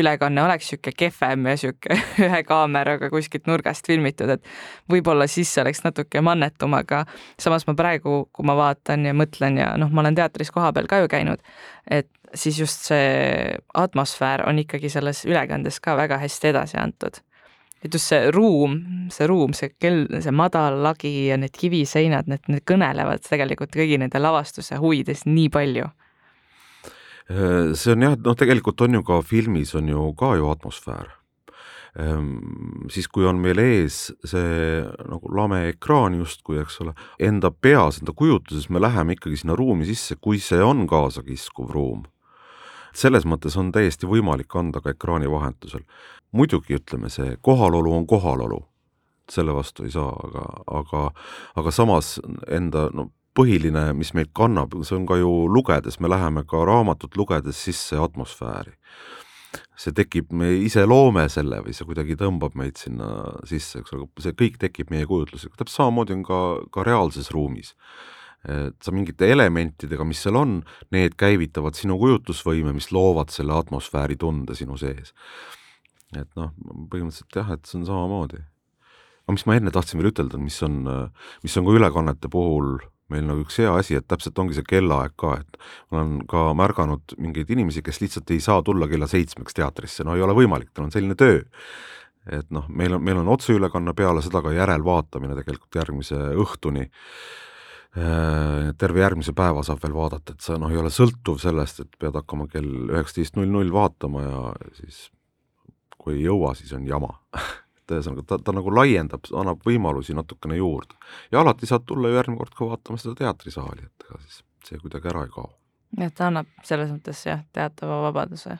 [0.00, 4.44] ülekanne oleks niisugune kehvem ja niisugune ühe kaameraga kuskilt nurgast filmitud, et
[4.90, 7.04] võib-olla siis see oleks natuke mannetum, aga
[7.40, 11.02] samas ma praegu, kui ma vaatan ja mõtlen ja noh, ma olen teatris kohapeal ka
[11.04, 11.44] ju käinud,
[11.90, 17.22] et siis just see atmosfäär on ikkagi selles ülekandes ka väga hästi edasi antud
[17.84, 18.78] et just see ruum,
[19.12, 23.98] see ruum, see kell, see madal lagi ja need kiviseinad, need, need kõnelevad tegelikult kõigi
[24.00, 25.90] nende lavastuse huvides nii palju.
[27.30, 31.12] Äh, see on jah, noh, tegelikult on ju ka filmis on ju ka ju atmosfäär.
[31.94, 38.00] Ehm, siis kui on meil ees see nagu lame ekraan justkui, eks ole, enda peas,
[38.02, 42.02] enda kujutluses me läheme ikkagi sinna ruumi sisse, kui see on kaasakiskuv ruum.
[42.94, 45.86] Selles mõttes on täiesti võimalik anda ka ekraani vahendusel.
[46.34, 48.58] muidugi ütleme, see kohalolu on kohalolu,
[49.30, 51.02] selle vastu ei saa, aga, aga,
[51.54, 52.18] aga samas
[52.50, 57.16] enda no põhiline, mis meid kannab, see on ka ju lugedes, me läheme ka raamatut
[57.18, 58.76] lugedes sisse atmosfääri.
[59.78, 63.08] see tekib, me ise loome selle või see kuidagi tõmbab meid sinna
[63.46, 66.40] sisse, eks ole, see kõik tekib meie kujutlusega, täpselt samamoodi on ka,
[66.74, 67.74] ka reaalses ruumis
[68.44, 70.58] et sa mingite elementidega, mis seal on,
[70.92, 75.14] need käivitavad sinu kujutlusvõime, mis loovad selle atmosfääri tunde sinu sees.
[76.14, 76.52] et noh,
[76.92, 78.42] põhimõtteliselt jah, et see on samamoodi.
[79.24, 80.82] aga mis ma enne tahtsin veel ütelda, mis on,
[81.42, 82.76] mis on ka ülekannete puhul
[83.12, 85.58] meil nagu üks hea asi, et täpselt ongi see kellaaeg ka, et
[85.92, 90.24] olen ka märganud mingeid inimesi, kes lihtsalt ei saa tulla kella seitsmeks teatrisse, no ei
[90.24, 91.42] ole võimalik, tal on selline töö.
[92.32, 96.86] Et noh, meil on, meil on otseülekanne peale seda ka järelvaatamine tegelikult järgmise õhtuni.
[97.94, 102.00] Äh, terve järgmise päeva saab veel vaadata, et sa noh, ei ole sõltuv sellest, et
[102.00, 104.40] pead hakkama kell üheksateist null null vaatama ja
[104.80, 105.04] siis
[106.00, 107.12] kui ei jõua, siis on jama
[107.84, 110.96] et ühesõnaga ta, ta nagu laiendab, annab võimalusi natukene juurde.
[111.32, 114.80] ja alati saad tulla ju järgmine kord ka vaatama seda teatrisaali, et ega siis see
[114.80, 115.50] kuidagi ära ei kao.
[115.98, 118.58] jah, ta annab selles mõttes jah, teatava vabaduse.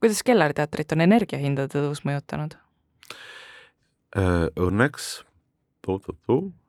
[0.00, 2.58] kuidas kellerteatrit on energiahindade tõus mõjutanud?
[4.16, 5.18] Äh, õnneks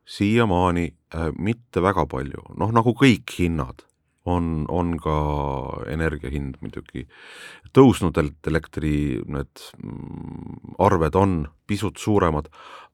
[0.09, 3.85] siiamaani äh, mitte väga palju, noh nagu kõik hinnad,
[4.29, 5.15] on, on ka
[5.91, 7.05] energia hind muidugi
[7.75, 8.93] tõusnud, et elektri
[9.29, 11.39] need mm, arved on
[11.69, 12.49] pisut suuremad,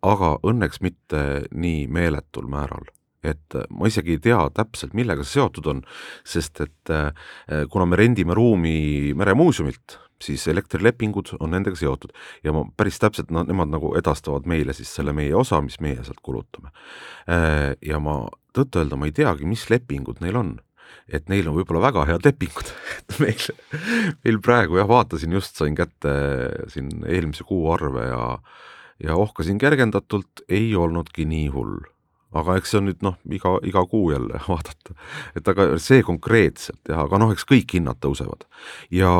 [0.06, 2.88] aga õnneks mitte nii meeletul määral.
[3.26, 5.80] Et ma isegi ei tea täpselt, millega see seotud on,
[6.28, 7.30] sest et äh,
[7.74, 12.14] kuna me rendime ruumi Meremuuseumilt, siis elektrilepingud on nendega seotud.
[12.46, 16.04] Ja ma päris täpselt, no nemad nagu edastavad meile siis selle meie osa, mis meie
[16.06, 16.72] sealt kulutame.
[17.26, 18.22] Äh, ja ma
[18.56, 20.56] tõtt-öelda ma ei teagi, mis lepingud neil on
[21.08, 23.48] et neil on võib-olla väga head lepingud, et meil,
[24.26, 26.16] meil praegu jah, vaatasin just, sain kätte
[26.74, 28.24] siin eelmise kuu arve ja
[29.04, 31.82] ja ohkasin kergendatult, ei olnudki nii hull
[32.36, 34.96] aga eks see on nüüd noh, iga, iga kuu jälle vaadata.
[35.38, 38.48] et aga see konkreetselt jah, aga noh, eks kõik hinnad tõusevad
[38.94, 39.12] ja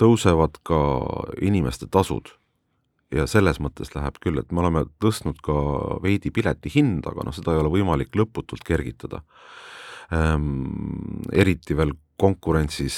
[0.00, 0.80] tõusevad ka
[1.40, 2.34] inimeste tasud.
[3.10, 5.54] ja selles mõttes läheb küll, et me oleme tõstnud ka
[6.02, 9.24] veidi pileti hinda, aga noh, seda ei ole võimalik lõputult kergitada.
[10.10, 12.96] Eriti veel konkurentsis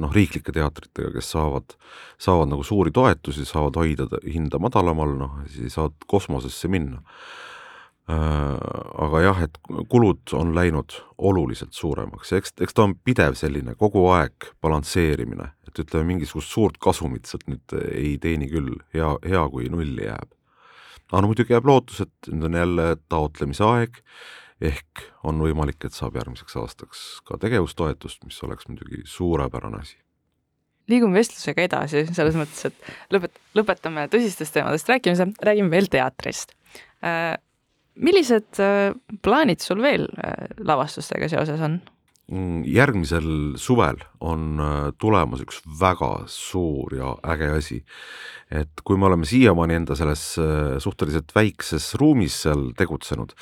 [0.00, 1.76] noh, riiklike teatritega, kes saavad,
[2.20, 7.00] saavad nagu suuri toetusi, saavad hoida hinda madalamal, noh, siis ei saa kosmosesse minna.
[8.04, 8.56] Äh,
[9.00, 9.54] aga jah, et
[9.88, 10.92] kulud on läinud
[11.24, 12.34] oluliselt suuremaks.
[12.34, 17.30] Ja eks, eks ta on pidev selline kogu aeg balansseerimine, et ütleme, mingisugust suurt kasumit
[17.30, 20.36] sealt nüüd ei teeni küll, hea, hea kui nulli jääb.
[21.08, 23.96] aga no muidugi jääb lootus, et nüüd on jälle taotlemise aeg,
[24.60, 29.98] ehk on võimalik, et saab järgmiseks aastaks ka tegevustoetust, mis oleks muidugi suurepärane asi
[30.90, 36.52] liigume vestlusega edasi, selles mõttes, et lõpet-, lõpetame tõsistest teemadest rääkimise, räägime veel teatrist.
[37.94, 38.60] millised
[39.22, 40.08] plaanid sul veel
[40.58, 41.78] lavastustega seoses on?
[42.32, 43.26] Mm, järgmisel
[43.60, 47.82] suvel on äh, tulemas üks väga suur ja äge asi.
[48.48, 53.36] et kui me oleme siiamaani enda selles äh, suhteliselt väikses ruumis seal tegutsenud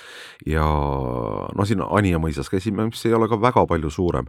[0.46, 4.26] ja no siin Anija mõisas käisime, mis ei ole ka väga palju suurem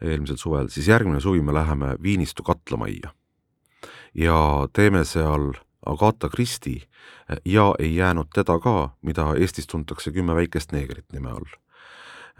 [0.00, 3.14] eelmisel suvel, siis järgmine suvi me läheme Viinistu katlamajja.
[4.14, 5.52] ja teeme seal
[5.86, 6.88] Agatha Christie
[7.44, 11.61] ja ei jäänud teda ka, mida Eestis tuntakse Kümme väikest neegrit nime all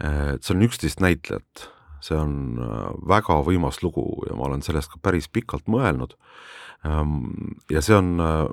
[0.01, 1.67] et seal on üksteist näitlejat,
[2.03, 6.17] see on äh, väga võimas lugu ja ma olen sellest ka päris pikalt mõelnud.
[6.87, 8.47] Ähm, ja see on äh,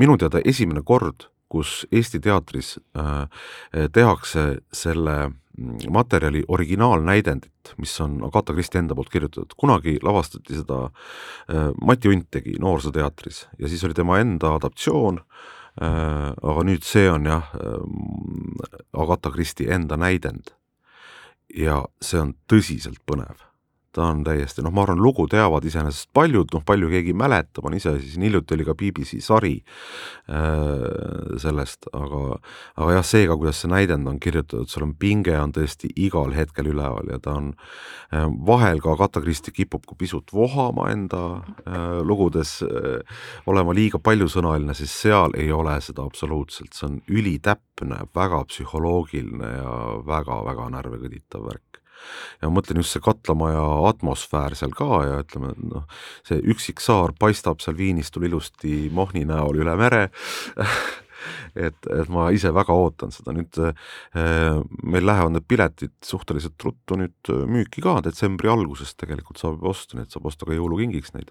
[0.00, 3.26] minu teada esimene kord, kus Eesti teatris äh,
[3.94, 10.88] tehakse selle mm, materjali originaalnäidendit, mis on Agatha Christie enda poolt kirjutatud, kunagi lavastati seda,
[11.82, 15.20] Mati Unt tegi Noorsooteatris ja siis oli tema enda adaptatsioon,
[15.80, 17.52] aga nüüd see on jah,
[18.98, 20.54] Agatha Christie enda näidend
[21.54, 23.49] ja see on tõsiselt põnev.
[23.92, 27.62] Ta on täiesti, noh, ma arvan, lugu teavad iseenesest paljud, noh, palju keegi ei mäleta,
[27.62, 29.56] ma olen ise siin hiljuti oli ka BBC sari
[30.30, 32.20] äh, sellest, aga
[32.76, 36.70] aga jah, seega, kuidas see näidend on kirjutatud, seal on pinge on tõesti igal hetkel
[36.70, 37.50] üleval ja ta on
[38.14, 41.24] äh, vahel ka Agatha Christie kipub ka pisut vohama enda
[41.66, 43.02] äh, lugudes äh,,
[43.50, 49.74] olema liiga paljusõnaline, siis seal ei ole seda absoluutselt, see on ülitäpne, väga psühholoogiline ja
[50.06, 51.79] väga-väga närve kõditav värk
[52.40, 55.86] ja ma mõtlen just see katlamaja atmosfäär seal ka ja ütleme, noh,
[56.26, 60.08] see üksik saar paistab seal Viinistul ilusti Mohni näol üle mere.
[61.52, 63.74] Et, et ma ise väga ootan seda, nüüd äh,
[64.80, 70.06] meil lähevad need piletid suhteliselt ruttu nüüd müüki ka, detsembri algusest tegelikult saab osta, nii
[70.08, 71.28] et saab osta ka jõulukingiks neid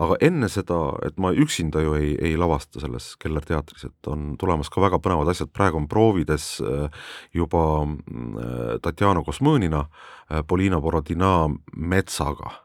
[0.00, 4.32] aga enne seda, et ma üksinda ju ei, ei lavasta selles Keller teatris, et on
[4.40, 10.80] tulemas ka väga põnevad asjad, praegu on proovides äh, juba äh, Tatjana Kosmõnina äh, Polina
[10.80, 12.58] Borodina Metsaga,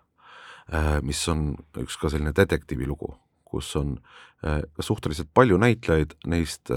[1.07, 3.13] mis on üks ka selline detektiivilugu,
[3.47, 3.93] kus on
[4.83, 6.67] suhteliselt palju näitlejaid, neist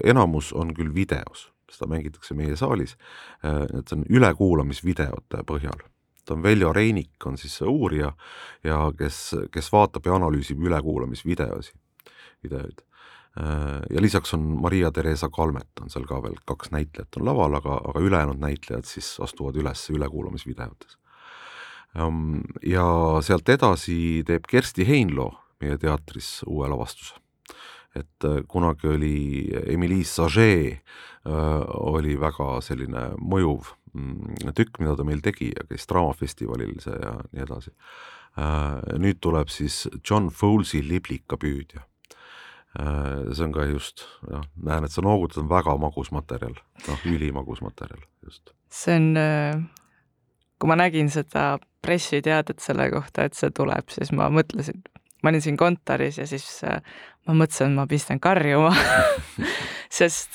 [0.00, 2.96] enamus on küll videos, seda mängitakse meie saalis,
[3.44, 5.84] et see on ülekuulamisvideote põhjal
[6.30, 8.12] on Veljo Reinik, on siis see uurija
[8.64, 9.20] ja kes,
[9.52, 11.72] kes vaatab ja analüüsib ülekuulamisvideosi,
[12.44, 12.82] videoid.
[13.90, 18.00] ja lisaks on Maria-Theresa Kalmet on seal ka veel, kaks näitlejat on laval, aga, aga
[18.00, 20.98] ülejäänud näitlejad siis astuvad üles ülekuulamisvideotes.
[22.66, 22.86] Ja
[23.22, 25.32] sealt edasi teeb Kersti Heinlo
[25.62, 27.18] meie teatris uue lavastuse
[27.94, 29.16] et kunagi oli
[29.70, 30.82] Emilie Saget
[31.24, 37.44] oli väga selline mõjuv tükk, mida ta meil tegi ja käis Draamafestivalil see ja nii
[37.46, 37.72] edasi.
[38.34, 41.84] Äh, nüüd tuleb siis John Foles'i Liblikapüüdja.
[42.74, 46.56] Äh, see on ka just, jah, näen, et sa noogutad, on väga magus materjal,
[46.88, 48.50] noh, ülimagus materjal, just.
[48.74, 49.60] see on, äh,
[50.58, 54.82] kui ma nägin seda pressiteadet selle kohta, et see tuleb, siis ma mõtlesin,
[55.22, 58.72] ma olin siin kontoris ja siis ma mõtlesin, et ma pistan karjuma
[60.00, 60.34] sest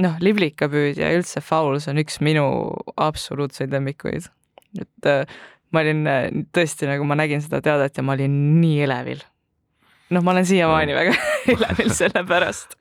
[0.00, 2.44] noh, liblikapüüdja ja üldse Fowls on üks minu
[3.00, 4.28] absoluutseid lemmikuid.
[4.80, 5.40] et äh,
[5.74, 9.24] ma olin äh, tõesti, nagu ma nägin seda teadet ja ma olin nii elevil.
[10.10, 11.16] noh, ma olen siiamaani väga
[11.56, 12.78] elevil selle pärast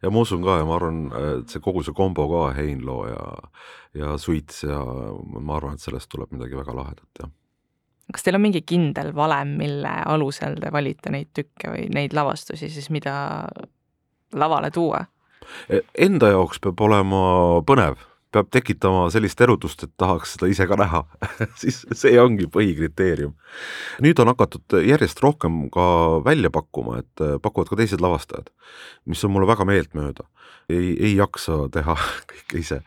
[0.00, 1.02] ja ma usun ka ja ma arvan,
[1.40, 3.26] et see kogu see kombo ka, Heinlo ja,
[4.00, 7.36] ja Suits ja ma arvan, et sellest tuleb midagi väga lahedat, jah
[8.10, 12.66] kas teil on mingi kindel valem, mille alusel te valite neid tükke või neid lavastusi
[12.66, 13.14] siis, mida
[14.34, 15.04] lavale tuua?
[15.98, 17.20] Enda jaoks peab olema
[17.66, 18.00] põnev,
[18.34, 21.02] peab tekitama sellist erutust, et tahaks seda ise ka näha
[21.62, 23.32] siis see ongi põhikriteerium.
[24.04, 25.86] nüüd on hakatud järjest rohkem ka
[26.26, 28.52] välja pakkuma, et pakuvad ka teised lavastajad,
[29.10, 30.28] mis on mulle väga meeltmööda.
[30.68, 31.96] ei, ei jaksa teha
[32.30, 32.82] kõike ise.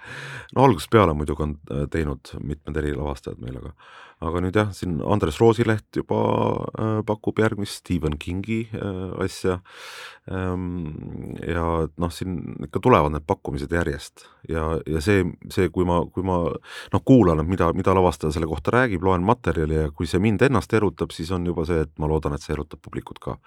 [0.56, 1.58] no algusest peale muidugi on
[1.92, 3.76] teinud mitmed erilavastajad meil, aga
[4.24, 6.20] aga nüüd jah, siin Andres Roosileht juba
[6.74, 9.60] äh, pakub järgmist Stephen Kingi äh, asja
[10.32, 11.36] ähm,.
[11.44, 16.26] ja noh, siin ikka tulevad need pakkumised järjest ja, ja see, see, kui ma, kui
[16.28, 20.22] ma noh, kuulan, et mida, mida lavastaja selle kohta räägib, loen materjali ja kui see
[20.24, 23.38] mind ennast erutab, siis on juba see, et ma loodan, et see erutab publikut ka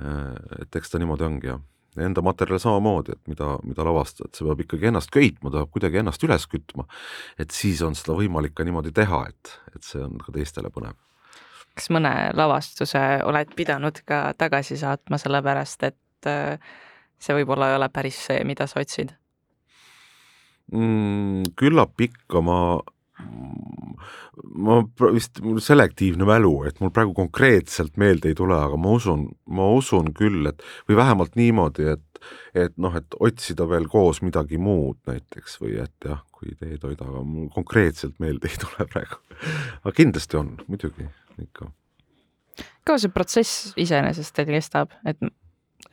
[0.00, 0.36] äh,.
[0.62, 1.64] et eks ta niimoodi ongi jah
[2.04, 5.72] enda materjal samamoodi, et mida, mida lavastada, et see peab ikkagi ennast köitma, ta peab
[5.74, 6.86] kuidagi ennast üles kütma.
[7.38, 10.98] et siis on seda võimalik ka niimoodi teha, et, et see on ka teistele põnev.
[11.76, 16.58] kas mõne lavastuse oled pidanud ka tagasi saatma, sellepärast et äh,
[17.18, 19.14] see võib-olla ei ole päris see, mida sa otsid
[20.72, 21.54] mm,?
[21.56, 22.58] küllap ikka ma
[24.56, 24.78] ma
[25.12, 29.68] vist, mul selektiivne mälu, et mul praegu konkreetselt meelde ei tule, aga ma usun, ma
[29.76, 32.20] usun küll, et või vähemalt niimoodi, et,
[32.56, 37.08] et noh, et otsida veel koos midagi muud näiteks või et jah, kui ideed hoida,
[37.08, 39.20] aga mul konkreetselt meelde ei tule praegu.
[39.82, 41.08] aga kindlasti on, muidugi,
[41.42, 41.70] ikka.
[42.86, 45.20] kaua see protsess iseenesest teil kestab, et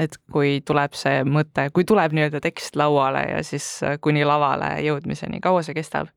[0.02, 4.80] et kui tuleb see mõte, kui tuleb nii-öelda tekst lauale ja siis äh, kuni lavale
[4.82, 6.10] jõudmiseni, kaua see kestab?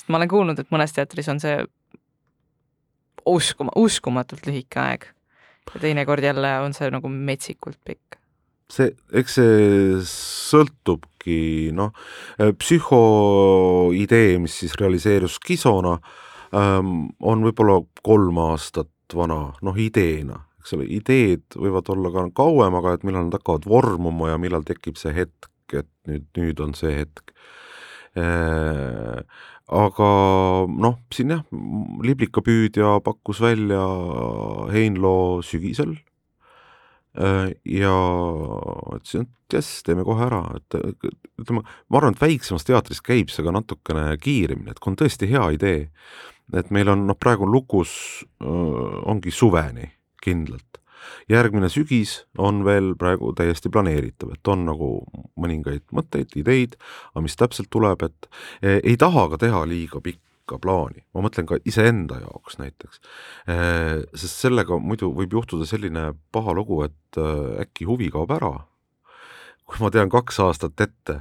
[0.00, 1.58] Sest ma olen kuulnud, et mõnes teatris on see
[3.28, 5.10] uskuma, uskumatult lühike aeg
[5.74, 8.16] ja teinekord jälle on see nagu metsikult pikk.
[8.70, 11.92] see, eks see sõltubki noh,
[12.38, 15.98] psühhoidee, mis siis realiseerus Kisona
[16.56, 22.76] ähm,, on võib-olla kolm aastat vana, noh ideena eks ole, ideed võivad olla ka kauem,
[22.78, 26.76] aga et millal nad hakkavad vormuma ja millal tekib see hetk, et nüüd, nüüd on
[26.78, 27.32] see hetk.
[29.70, 30.10] Aga
[30.66, 31.42] noh, siin jah,
[32.02, 33.82] liblikapüüdja pakkus välja
[34.72, 35.94] Heinloo sügisel
[37.14, 37.94] äh, ja
[38.96, 40.78] ütlesin, et jess, teeme kohe ära, et
[41.38, 45.30] ütleme, ma arvan, et väiksemas teatris käib see ka natukene kiiremini, et kui on tõesti
[45.30, 45.86] hea idee,
[46.50, 47.92] et meil on noh, praegu on lukus,
[48.42, 49.86] ongi suveni
[50.22, 50.79] kindlalt.
[51.30, 54.90] Järgmine sügis on veel praegu täiesti planeeritav, et on nagu
[55.40, 56.76] mõningaid mõtteid, ideid,
[57.12, 58.28] aga mis täpselt tuleb, et
[58.62, 63.02] eh, ei taha ka teha liiga pikka plaani, ma mõtlen ka iseenda jaoks näiteks.
[63.50, 68.54] Eh, sest sellega muidu võib juhtuda selline paha lugu, et eh, äkki huvi kaob ära.
[69.70, 71.20] kui ma tean kaks aastat ette,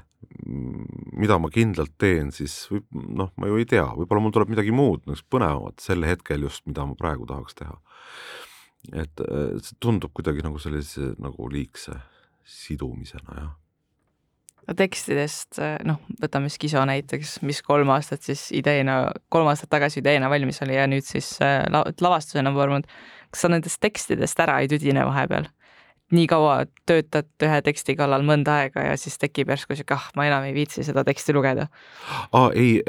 [1.13, 4.73] mida ma kindlalt teen, siis võib, noh, ma ju ei tea, võib-olla mul tuleb midagi
[4.73, 7.77] muud, põnevamat sel hetkel just, mida ma praegu tahaks teha
[8.93, 11.95] et äh, see tundub kuidagi nagu sellise nagu liigse
[12.49, 13.51] sidumisena, jah.
[14.67, 19.01] no tekstidest, äh, noh, võtame Skiso näiteks, mis kolm aastat siis ideena,
[19.33, 22.89] kolm aastat tagasi ideena valmis oli ja nüüd siis äh, la lavastusena vormunud.
[23.29, 25.49] kas sa nendest tekstidest ära ei tüdine vahepeal?
[26.09, 30.25] nii kaua töötad ühe teksti kallal mõnda aega ja siis tekib järsku sihuke, ah, ma
[30.25, 31.67] enam ei viitsi seda teksti lugeda.
[32.33, 32.79] aa, ei,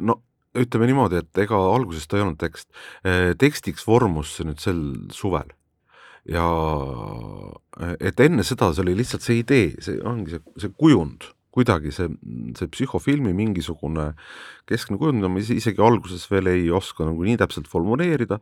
[0.00, 0.18] no
[0.62, 2.68] ütleme niimoodi, et ega alguses ta ei olnud tekst.
[3.38, 4.82] tekstiks vormus see nüüd sel
[5.14, 5.52] suvel
[6.26, 6.46] ja
[8.02, 12.10] et enne seda see oli lihtsalt see idee, see ongi see, see kujund, kuidagi see,
[12.58, 14.10] see psühhofilmi mingisugune
[14.68, 18.40] keskne kujund, mida ma isegi alguses veel ei oska nagu nii täpselt formuleerida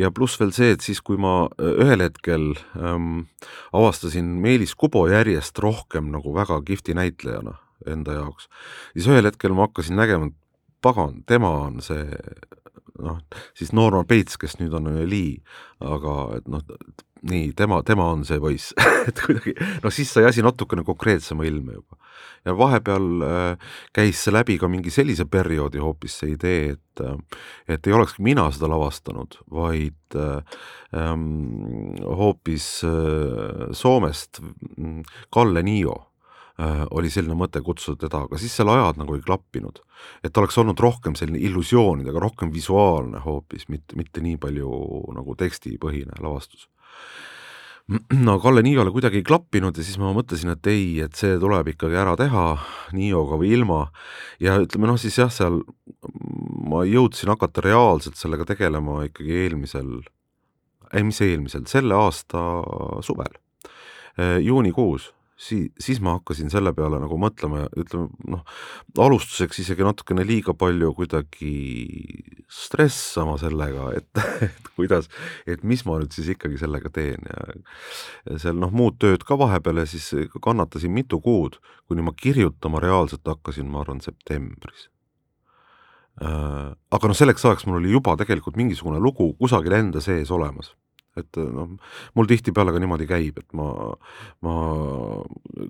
[0.00, 3.28] ja pluss veel see, et siis, kui ma ühel hetkel ähm,
[3.76, 8.48] avastasin Meelis Kubo järjest rohkem nagu väga kihvti näitlejana enda jaoks,
[8.96, 10.38] siis ühel hetkel ma hakkasin nägema, et
[10.82, 12.06] pagan, tema on see
[12.98, 13.18] noh,
[13.54, 15.38] siis Norman Bates, kes nüüd on Lee,
[15.84, 16.64] aga et noh,
[17.28, 18.74] nii, tema, tema on see poiss
[19.08, 21.98] et kuidagi, noh siis sai asi natukene konkreetsema ilme juba.
[22.46, 27.16] ja vahepeal äh, käis see läbi ka mingi sellise perioodi hoopis see idee, et äh,
[27.68, 30.60] et ei olekski mina seda lavastanud, vaid äh,
[30.94, 34.42] ähm, hoopis äh, Soomest
[34.76, 35.02] mm,
[35.34, 36.07] Kalle Niio
[36.58, 39.78] oli selline mõte kutsuda teda, aga siis seal ajad nagu ei klappinud.
[40.24, 44.70] et ta oleks olnud rohkem selline illusioonidega, rohkem visuaalne hoopis, mitte, mitte nii palju
[45.14, 46.68] nagu tekstipõhine lavastus.
[48.26, 51.70] no Kalle Niiole kuidagi ei klappinud ja siis ma mõtlesin, et ei, et see tuleb
[51.74, 52.46] ikkagi ära teha
[52.92, 53.84] Niioga või ilma
[54.42, 55.62] ja ütleme noh, siis jah, seal
[56.68, 60.00] ma jõudsin hakata reaalselt sellega tegelema ikkagi eelmisel,
[60.92, 62.42] ei mis eelmisel, selle aasta
[63.06, 63.38] suvel,
[64.18, 68.42] äh, juunikuus sii-, siis ma hakkasin selle peale nagu mõtlema ja ütleme noh,
[68.98, 71.52] alustuseks isegi natukene liiga palju kuidagi
[72.52, 75.08] stressama sellega, et, et kuidas,
[75.46, 79.84] et mis ma nüüd siis ikkagi sellega teen ja seal noh, muud tööd ka vahepeal
[79.84, 80.10] ja siis
[80.44, 84.88] kannatasin mitu kuud, kuni ma kirjutama reaalselt hakkasin, ma arvan, septembris.
[86.18, 90.74] Äh, aga noh, selleks ajaks mul oli juba tegelikult mingisugune lugu kusagil enda sees olemas
[91.20, 91.74] et noh,
[92.18, 93.68] mul tihtipeale ka niimoodi käib, et ma,
[94.44, 94.54] ma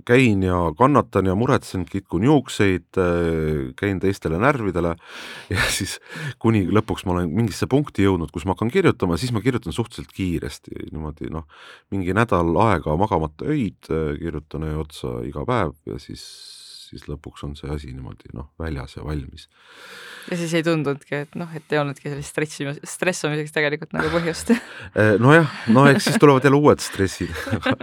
[0.08, 3.00] käin ja kannatan ja muretsen, kitkun juukseid,
[3.78, 4.94] käin teistele närvidele
[5.54, 5.98] ja siis
[6.42, 10.14] kuni lõpuks ma olen mingisse punkti jõudnud, kus ma hakkan kirjutama, siis ma kirjutan suhteliselt
[10.16, 11.48] kiiresti, niimoodi noh,
[11.94, 16.24] mingi nädal aega magamata öid, kirjutan öö otsa iga päev ja siis
[16.88, 19.48] siis lõpuks on see asi niimoodi noh, väljas ja valmis.
[20.30, 24.54] ja siis ei tundunudki, et noh, et ei olnudki sellist stressi, stressamiseks tegelikult nagu põhjust.
[24.98, 27.34] Eh, nojah, no eks siis tulevad jälle uued stressid.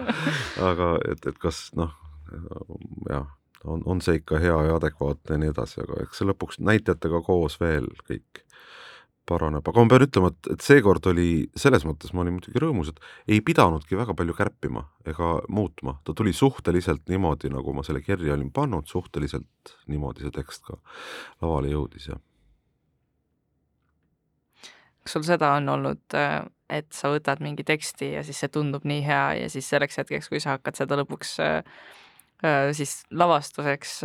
[0.70, 1.94] Aga et, et kas noh,
[3.10, 3.28] jah,
[3.66, 7.22] on, on see ikka hea ja adekvaatne ja nii edasi, aga eks see lõpuks näitajatega
[7.26, 8.45] koos veel kõik
[9.30, 12.92] paraneb, aga ma pean ütlema, et, et seekord oli, selles mõttes ma olin muidugi rõõmus,
[12.92, 18.04] et ei pidanudki väga palju kärpima ega muutma, ta tuli suhteliselt niimoodi, nagu ma selle
[18.06, 20.78] kirja olin pannud, suhteliselt niimoodi see tekst ka
[21.42, 22.20] lavale jõudis ja
[25.06, 26.18] kas sul seda on olnud,
[26.74, 30.30] et sa võtad mingi teksti ja siis see tundub nii hea ja siis selleks hetkeks,
[30.32, 31.36] kui sa hakkad seda lõpuks
[32.78, 34.00] siis lavastuseks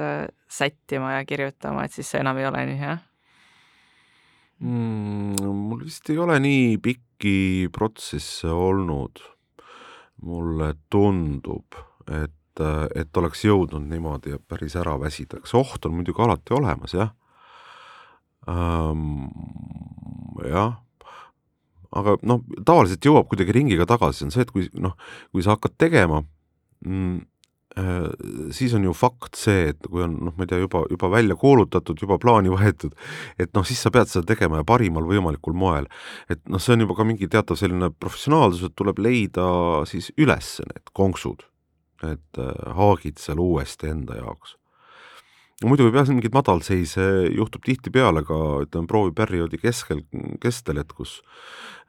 [0.48, 2.98] sättima ja kirjutama, et siis see enam ei ole nii hea
[4.61, 5.52] mm,?
[5.68, 9.22] mul vist ei ole nii pikki protsesse olnud.
[10.20, 11.78] mulle tundub,
[12.12, 12.61] et,
[12.94, 17.14] et oleks jõudnud niimoodi päris ära väsida, kas oht on muidugi alati olemas, jah
[18.48, 19.30] ähm,.
[20.44, 20.76] jah
[21.96, 24.94] aga noh, tavaliselt jõuab kuidagi ringiga tagasi, on see, et kui noh,
[25.32, 26.20] kui sa hakkad tegema
[26.86, 27.24] mm,,
[28.50, 31.36] siis on ju fakt see, et kui on noh, ma ei tea, juba, juba välja
[31.38, 32.96] kuulutatud, juba plaani võetud,
[33.38, 35.86] et noh, siis sa pead seda tegema ja parimal võimalikul moel.
[36.28, 39.46] et noh, see on juba ka mingi teatav selline professionaalsus, et tuleb leida
[39.86, 41.46] siis üles need konksud,
[42.02, 44.59] need äh, haagid seal uuesti enda jaoks
[45.68, 47.06] muidu võib jah, mingeid madalseise
[47.36, 50.02] juhtub tihtipeale ka ütleme prooviperioodi keskel,
[50.40, 51.18] kestel, et kus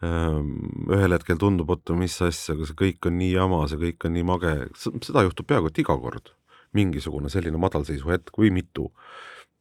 [0.03, 0.53] ähm,
[0.91, 4.28] ühel hetkel tundub, oota, mis asja, see kõik on nii jama, see kõik on nii
[4.28, 6.34] mage, seda juhtub peaaegu et iga kord.
[6.72, 8.91] mingisugune selline madalseisu hetk või mitu.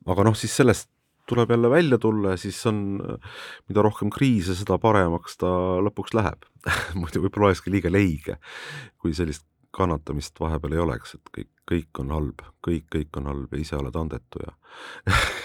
[0.07, 0.89] aga noh, siis sellest
[1.31, 2.99] tuleb jälle välja tulla ja siis on,
[3.69, 5.51] mida rohkem kriise, seda paremaks ta
[5.83, 6.47] lõpuks läheb
[7.01, 8.39] muidu võib-olla olekski liiga leige,
[8.99, 13.55] kui sellist kannatamist vahepeal ei oleks, et kõik, kõik on halb, kõik, kõik on halb
[13.55, 14.55] ja ise oled andetu ja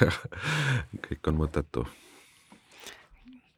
[1.07, 1.85] kõik on mõttetu.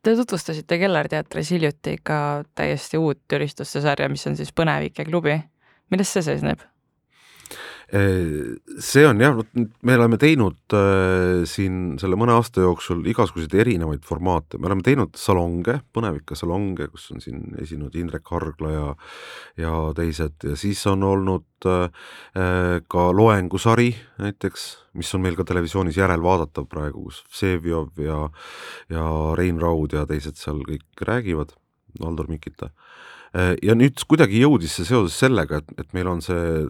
[0.04, 5.36] Te tutvustasite Kellerteatris hiljuti ka täiesti uut üristuste sarja, mis on siis Põnevike klubi.
[5.92, 6.62] milles see seisneb?
[7.88, 14.04] See on jah, vot me oleme teinud äh, siin selle mõne aasta jooksul igasuguseid erinevaid
[14.08, 18.90] formaate, me oleme teinud salonge, põnevikke salonge, kus on siin esinenud Indrek Hargla ja
[19.64, 20.36] ja teised.
[20.44, 21.88] Ja siis on olnud äh,
[22.92, 24.68] ka loengusari näiteks,
[25.00, 28.26] mis on meil ka televisioonis järelvaadatav praegu, kus Vseviov ja
[28.92, 29.08] ja
[29.40, 31.56] Rein Raud ja teised seal kõik räägivad,
[32.04, 32.68] Aldur Mikita.
[32.68, 32.98] Äh,
[33.36, 36.64] ja nüüd kuidagi jõudis see seoses sellega, et, et meil on see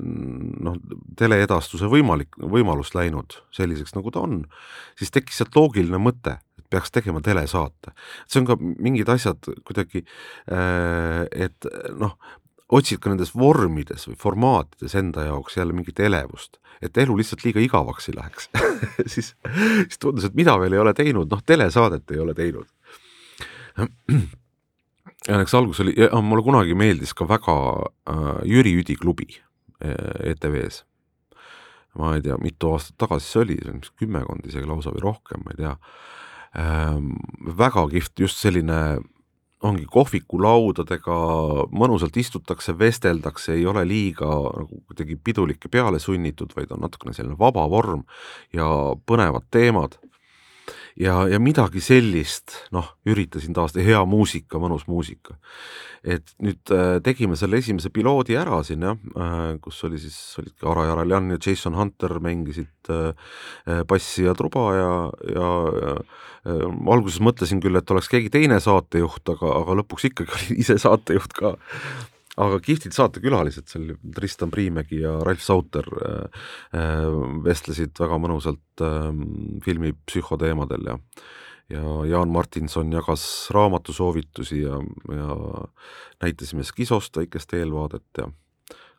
[0.64, 0.78] noh,
[1.20, 4.42] teleedastuse võimalik, võimalus läinud selliseks, nagu ta on,
[5.00, 7.94] siis tekkis sealt loogiline mõte, et peaks tegema telesaate.
[8.28, 10.04] see on ka mingid asjad kuidagi,
[10.52, 12.18] äh, et noh,
[12.68, 17.64] otsid ka nendes vormides või formaatides enda jaoks jälle mingit elevust, et elu lihtsalt liiga
[17.64, 18.50] igavaks ei läheks.
[19.14, 19.32] Siis,
[19.88, 22.68] siis tundus, et mida veel ei ole teinud, noh, telesaadet ei ole teinud
[25.26, 27.58] ja eks algus oli, mulle kunagi meeldis ka väga
[28.10, 29.30] äh, Jüri Üdi klubi
[29.82, 30.84] äh, ETV-s.
[31.98, 35.06] ma ei tea, mitu aastat tagasi see oli, see on vist kümmekond isegi lausa või
[35.08, 35.76] rohkem, ma ei tea
[36.62, 37.14] ähm,.
[37.58, 39.00] väga kihvt, just selline
[39.66, 41.16] ongi kohvikulaudadega,
[41.74, 47.16] mõnusalt istutakse, vesteldakse, ei ole liiga nagu kuidagi pidulik ja peale sunnitud, vaid on natukene
[47.18, 48.04] selline vaba vorm
[48.54, 48.68] ja
[49.10, 49.98] põnevad teemad
[51.00, 55.38] ja, ja midagi sellist, noh, üritasin taastada, hea muusika, mõnus muusika.
[56.08, 60.68] et nüüd äh, tegime selle esimese piloodi ära siin jah äh,, kus oli siis, olidki
[60.70, 63.18] Ara Jaraljan ja Jason Hunter mängisid äh,
[63.66, 64.92] äh bassi ja truba ja,
[65.34, 66.62] ja äh,
[66.94, 71.34] alguses mõtlesin küll, et oleks keegi teine saatejuht, aga, aga lõpuks ikkagi oli ise saatejuht
[71.36, 71.58] ka
[72.38, 76.46] aga kihvtid saatekülalised seal, Tristan Priimägi ja Ralf Sauter äh,
[76.78, 77.08] äh,
[77.46, 79.10] vestlesid väga mõnusalt äh,
[79.66, 80.98] filmi psühhoteemadel ja
[81.68, 84.78] ja Jaan Martinson jagas raamatusoovitusi ja,
[85.12, 85.34] ja
[86.24, 88.30] näitasime Skisost väikest eelvaadet ja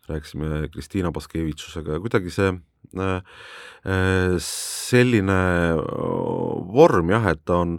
[0.09, 3.17] rääkisime Kristiina Baskevitšusega ja kuidagi see äh,
[3.87, 5.41] äh, selline
[6.73, 7.79] vorm jah, et ta on,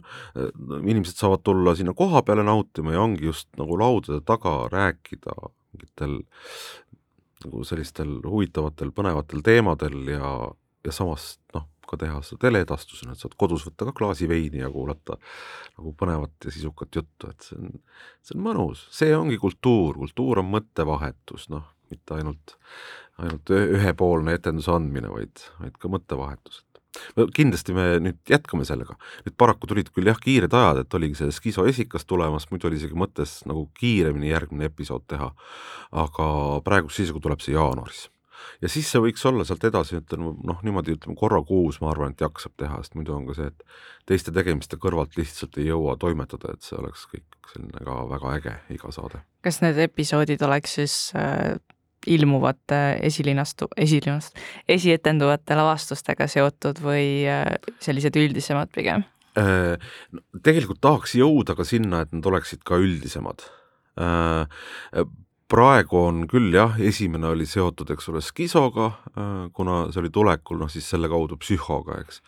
[0.80, 5.36] inimesed saavad tulla sinna koha peale nautima ja ongi just nagu laudade taga rääkida
[5.74, 6.20] mingitel
[7.46, 10.32] nagu sellistel huvitavatel, põnevatel teemadel ja,
[10.86, 14.70] ja samas noh, ka teha seda teleedastusena, et saad kodus võtta ka klaasi veini ja
[14.74, 15.18] kuulata
[15.78, 17.72] nagu põnevat ja sisukat juttu, et see on,
[18.26, 22.56] see on mõnus, see ongi kultuur, kultuur on mõttevahetus, noh, mitte ainult,
[23.20, 26.64] ainult ühepoolne etenduse andmine, vaid, vaid ka mõttevahetus
[27.36, 31.34] kindlasti me nüüd jätkame sellega, nüüd paraku tulid küll jah, kiired ajad, et oligi see
[31.36, 35.30] Skiso esikas tulemas, muidu oli isegi mõttes nagu kiiremini järgmine episood teha,
[36.04, 36.30] aga
[36.66, 38.08] praeguse seisuga tuleb see jaanuaris.
[38.62, 42.16] ja siis see võiks olla sealt edasi, ütleme noh, niimoodi ütleme korra kuus, ma arvan,
[42.16, 43.66] et jaksab teha, sest muidu on ka see, et
[44.10, 48.56] teiste tegemiste kõrvalt lihtsalt ei jõua toimetada, et see oleks kõik selline ka väga äge,
[48.74, 49.22] iga saade.
[49.44, 51.60] kas need episoodid oleks siis äh
[52.08, 54.38] ilmuvate esilinastu, esilinast,
[54.70, 59.04] esietenduvate lavastustega seotud või äh, sellised üldisemad pigem?
[59.40, 59.76] Äh,
[60.44, 63.44] tegelikult tahaks jõuda ka sinna, et nad oleksid ka üldisemad.
[64.00, 64.48] Äh,
[65.50, 68.92] praegu on küll jah, esimene oli seotud, eks ole, skisoga,
[69.58, 72.20] kuna see oli tulekul, noh siis selle kaudu psühhoga, eks.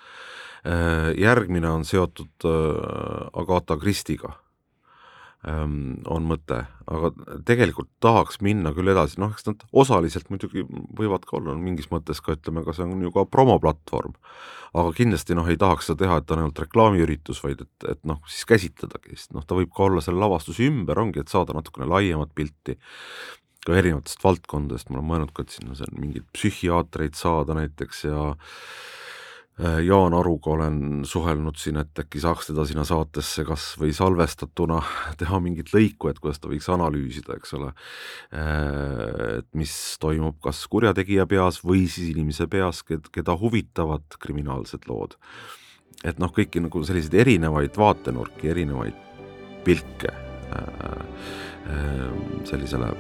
[1.22, 2.48] järgmine on seotud
[3.38, 4.34] Agatha Christie'ga
[5.42, 7.10] on mõte, aga
[7.48, 10.62] tegelikult tahaks minna küll edasi, noh, eks nad osaliselt muidugi
[10.98, 14.14] võivad ka olla mingis mõttes ka ütleme, ka see on ju ka promoplatvorm,
[14.78, 18.02] aga kindlasti noh, ei tahaks seda teha, et ta on ainult reklaamiüritus, vaid et, et
[18.06, 21.58] noh, siis käsitledagi, sest noh, ta võib ka olla selle lavastuse ümber, ongi, et saada
[21.58, 22.78] natukene laiemat pilti
[23.66, 28.30] ka erinevatest valdkondadest, ma olen mõelnud ka, et sinna mingeid psühhiaatreid saada näiteks ja
[29.60, 34.80] Jaan Aruga olen suhelnud siin, et äkki saaks teda sinna saatesse kas või salvestatuna
[35.20, 37.74] teha mingit lõiku, et kuidas ta võiks analüüsida, eks ole,
[38.34, 45.18] äh, et mis toimub kas kurjategija peas või siis inimese peas, keda huvitavad kriminaalsed lood.
[46.04, 48.96] et noh, kõiki nagu selliseid erinevaid vaatenurki, erinevaid
[49.68, 50.10] pilke
[50.56, 51.04] äh,
[52.50, 52.96] sellisele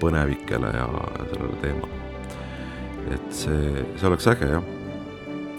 [0.00, 0.86] põnevikele ja
[1.32, 2.04] sellele teemale.
[3.16, 4.76] et see, see oleks äge, jah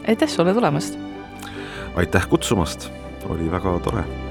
[0.08, 0.99] aitäh sulle tulemast!
[1.95, 2.91] aitäh kutsumast,
[3.30, 4.31] oli väga tore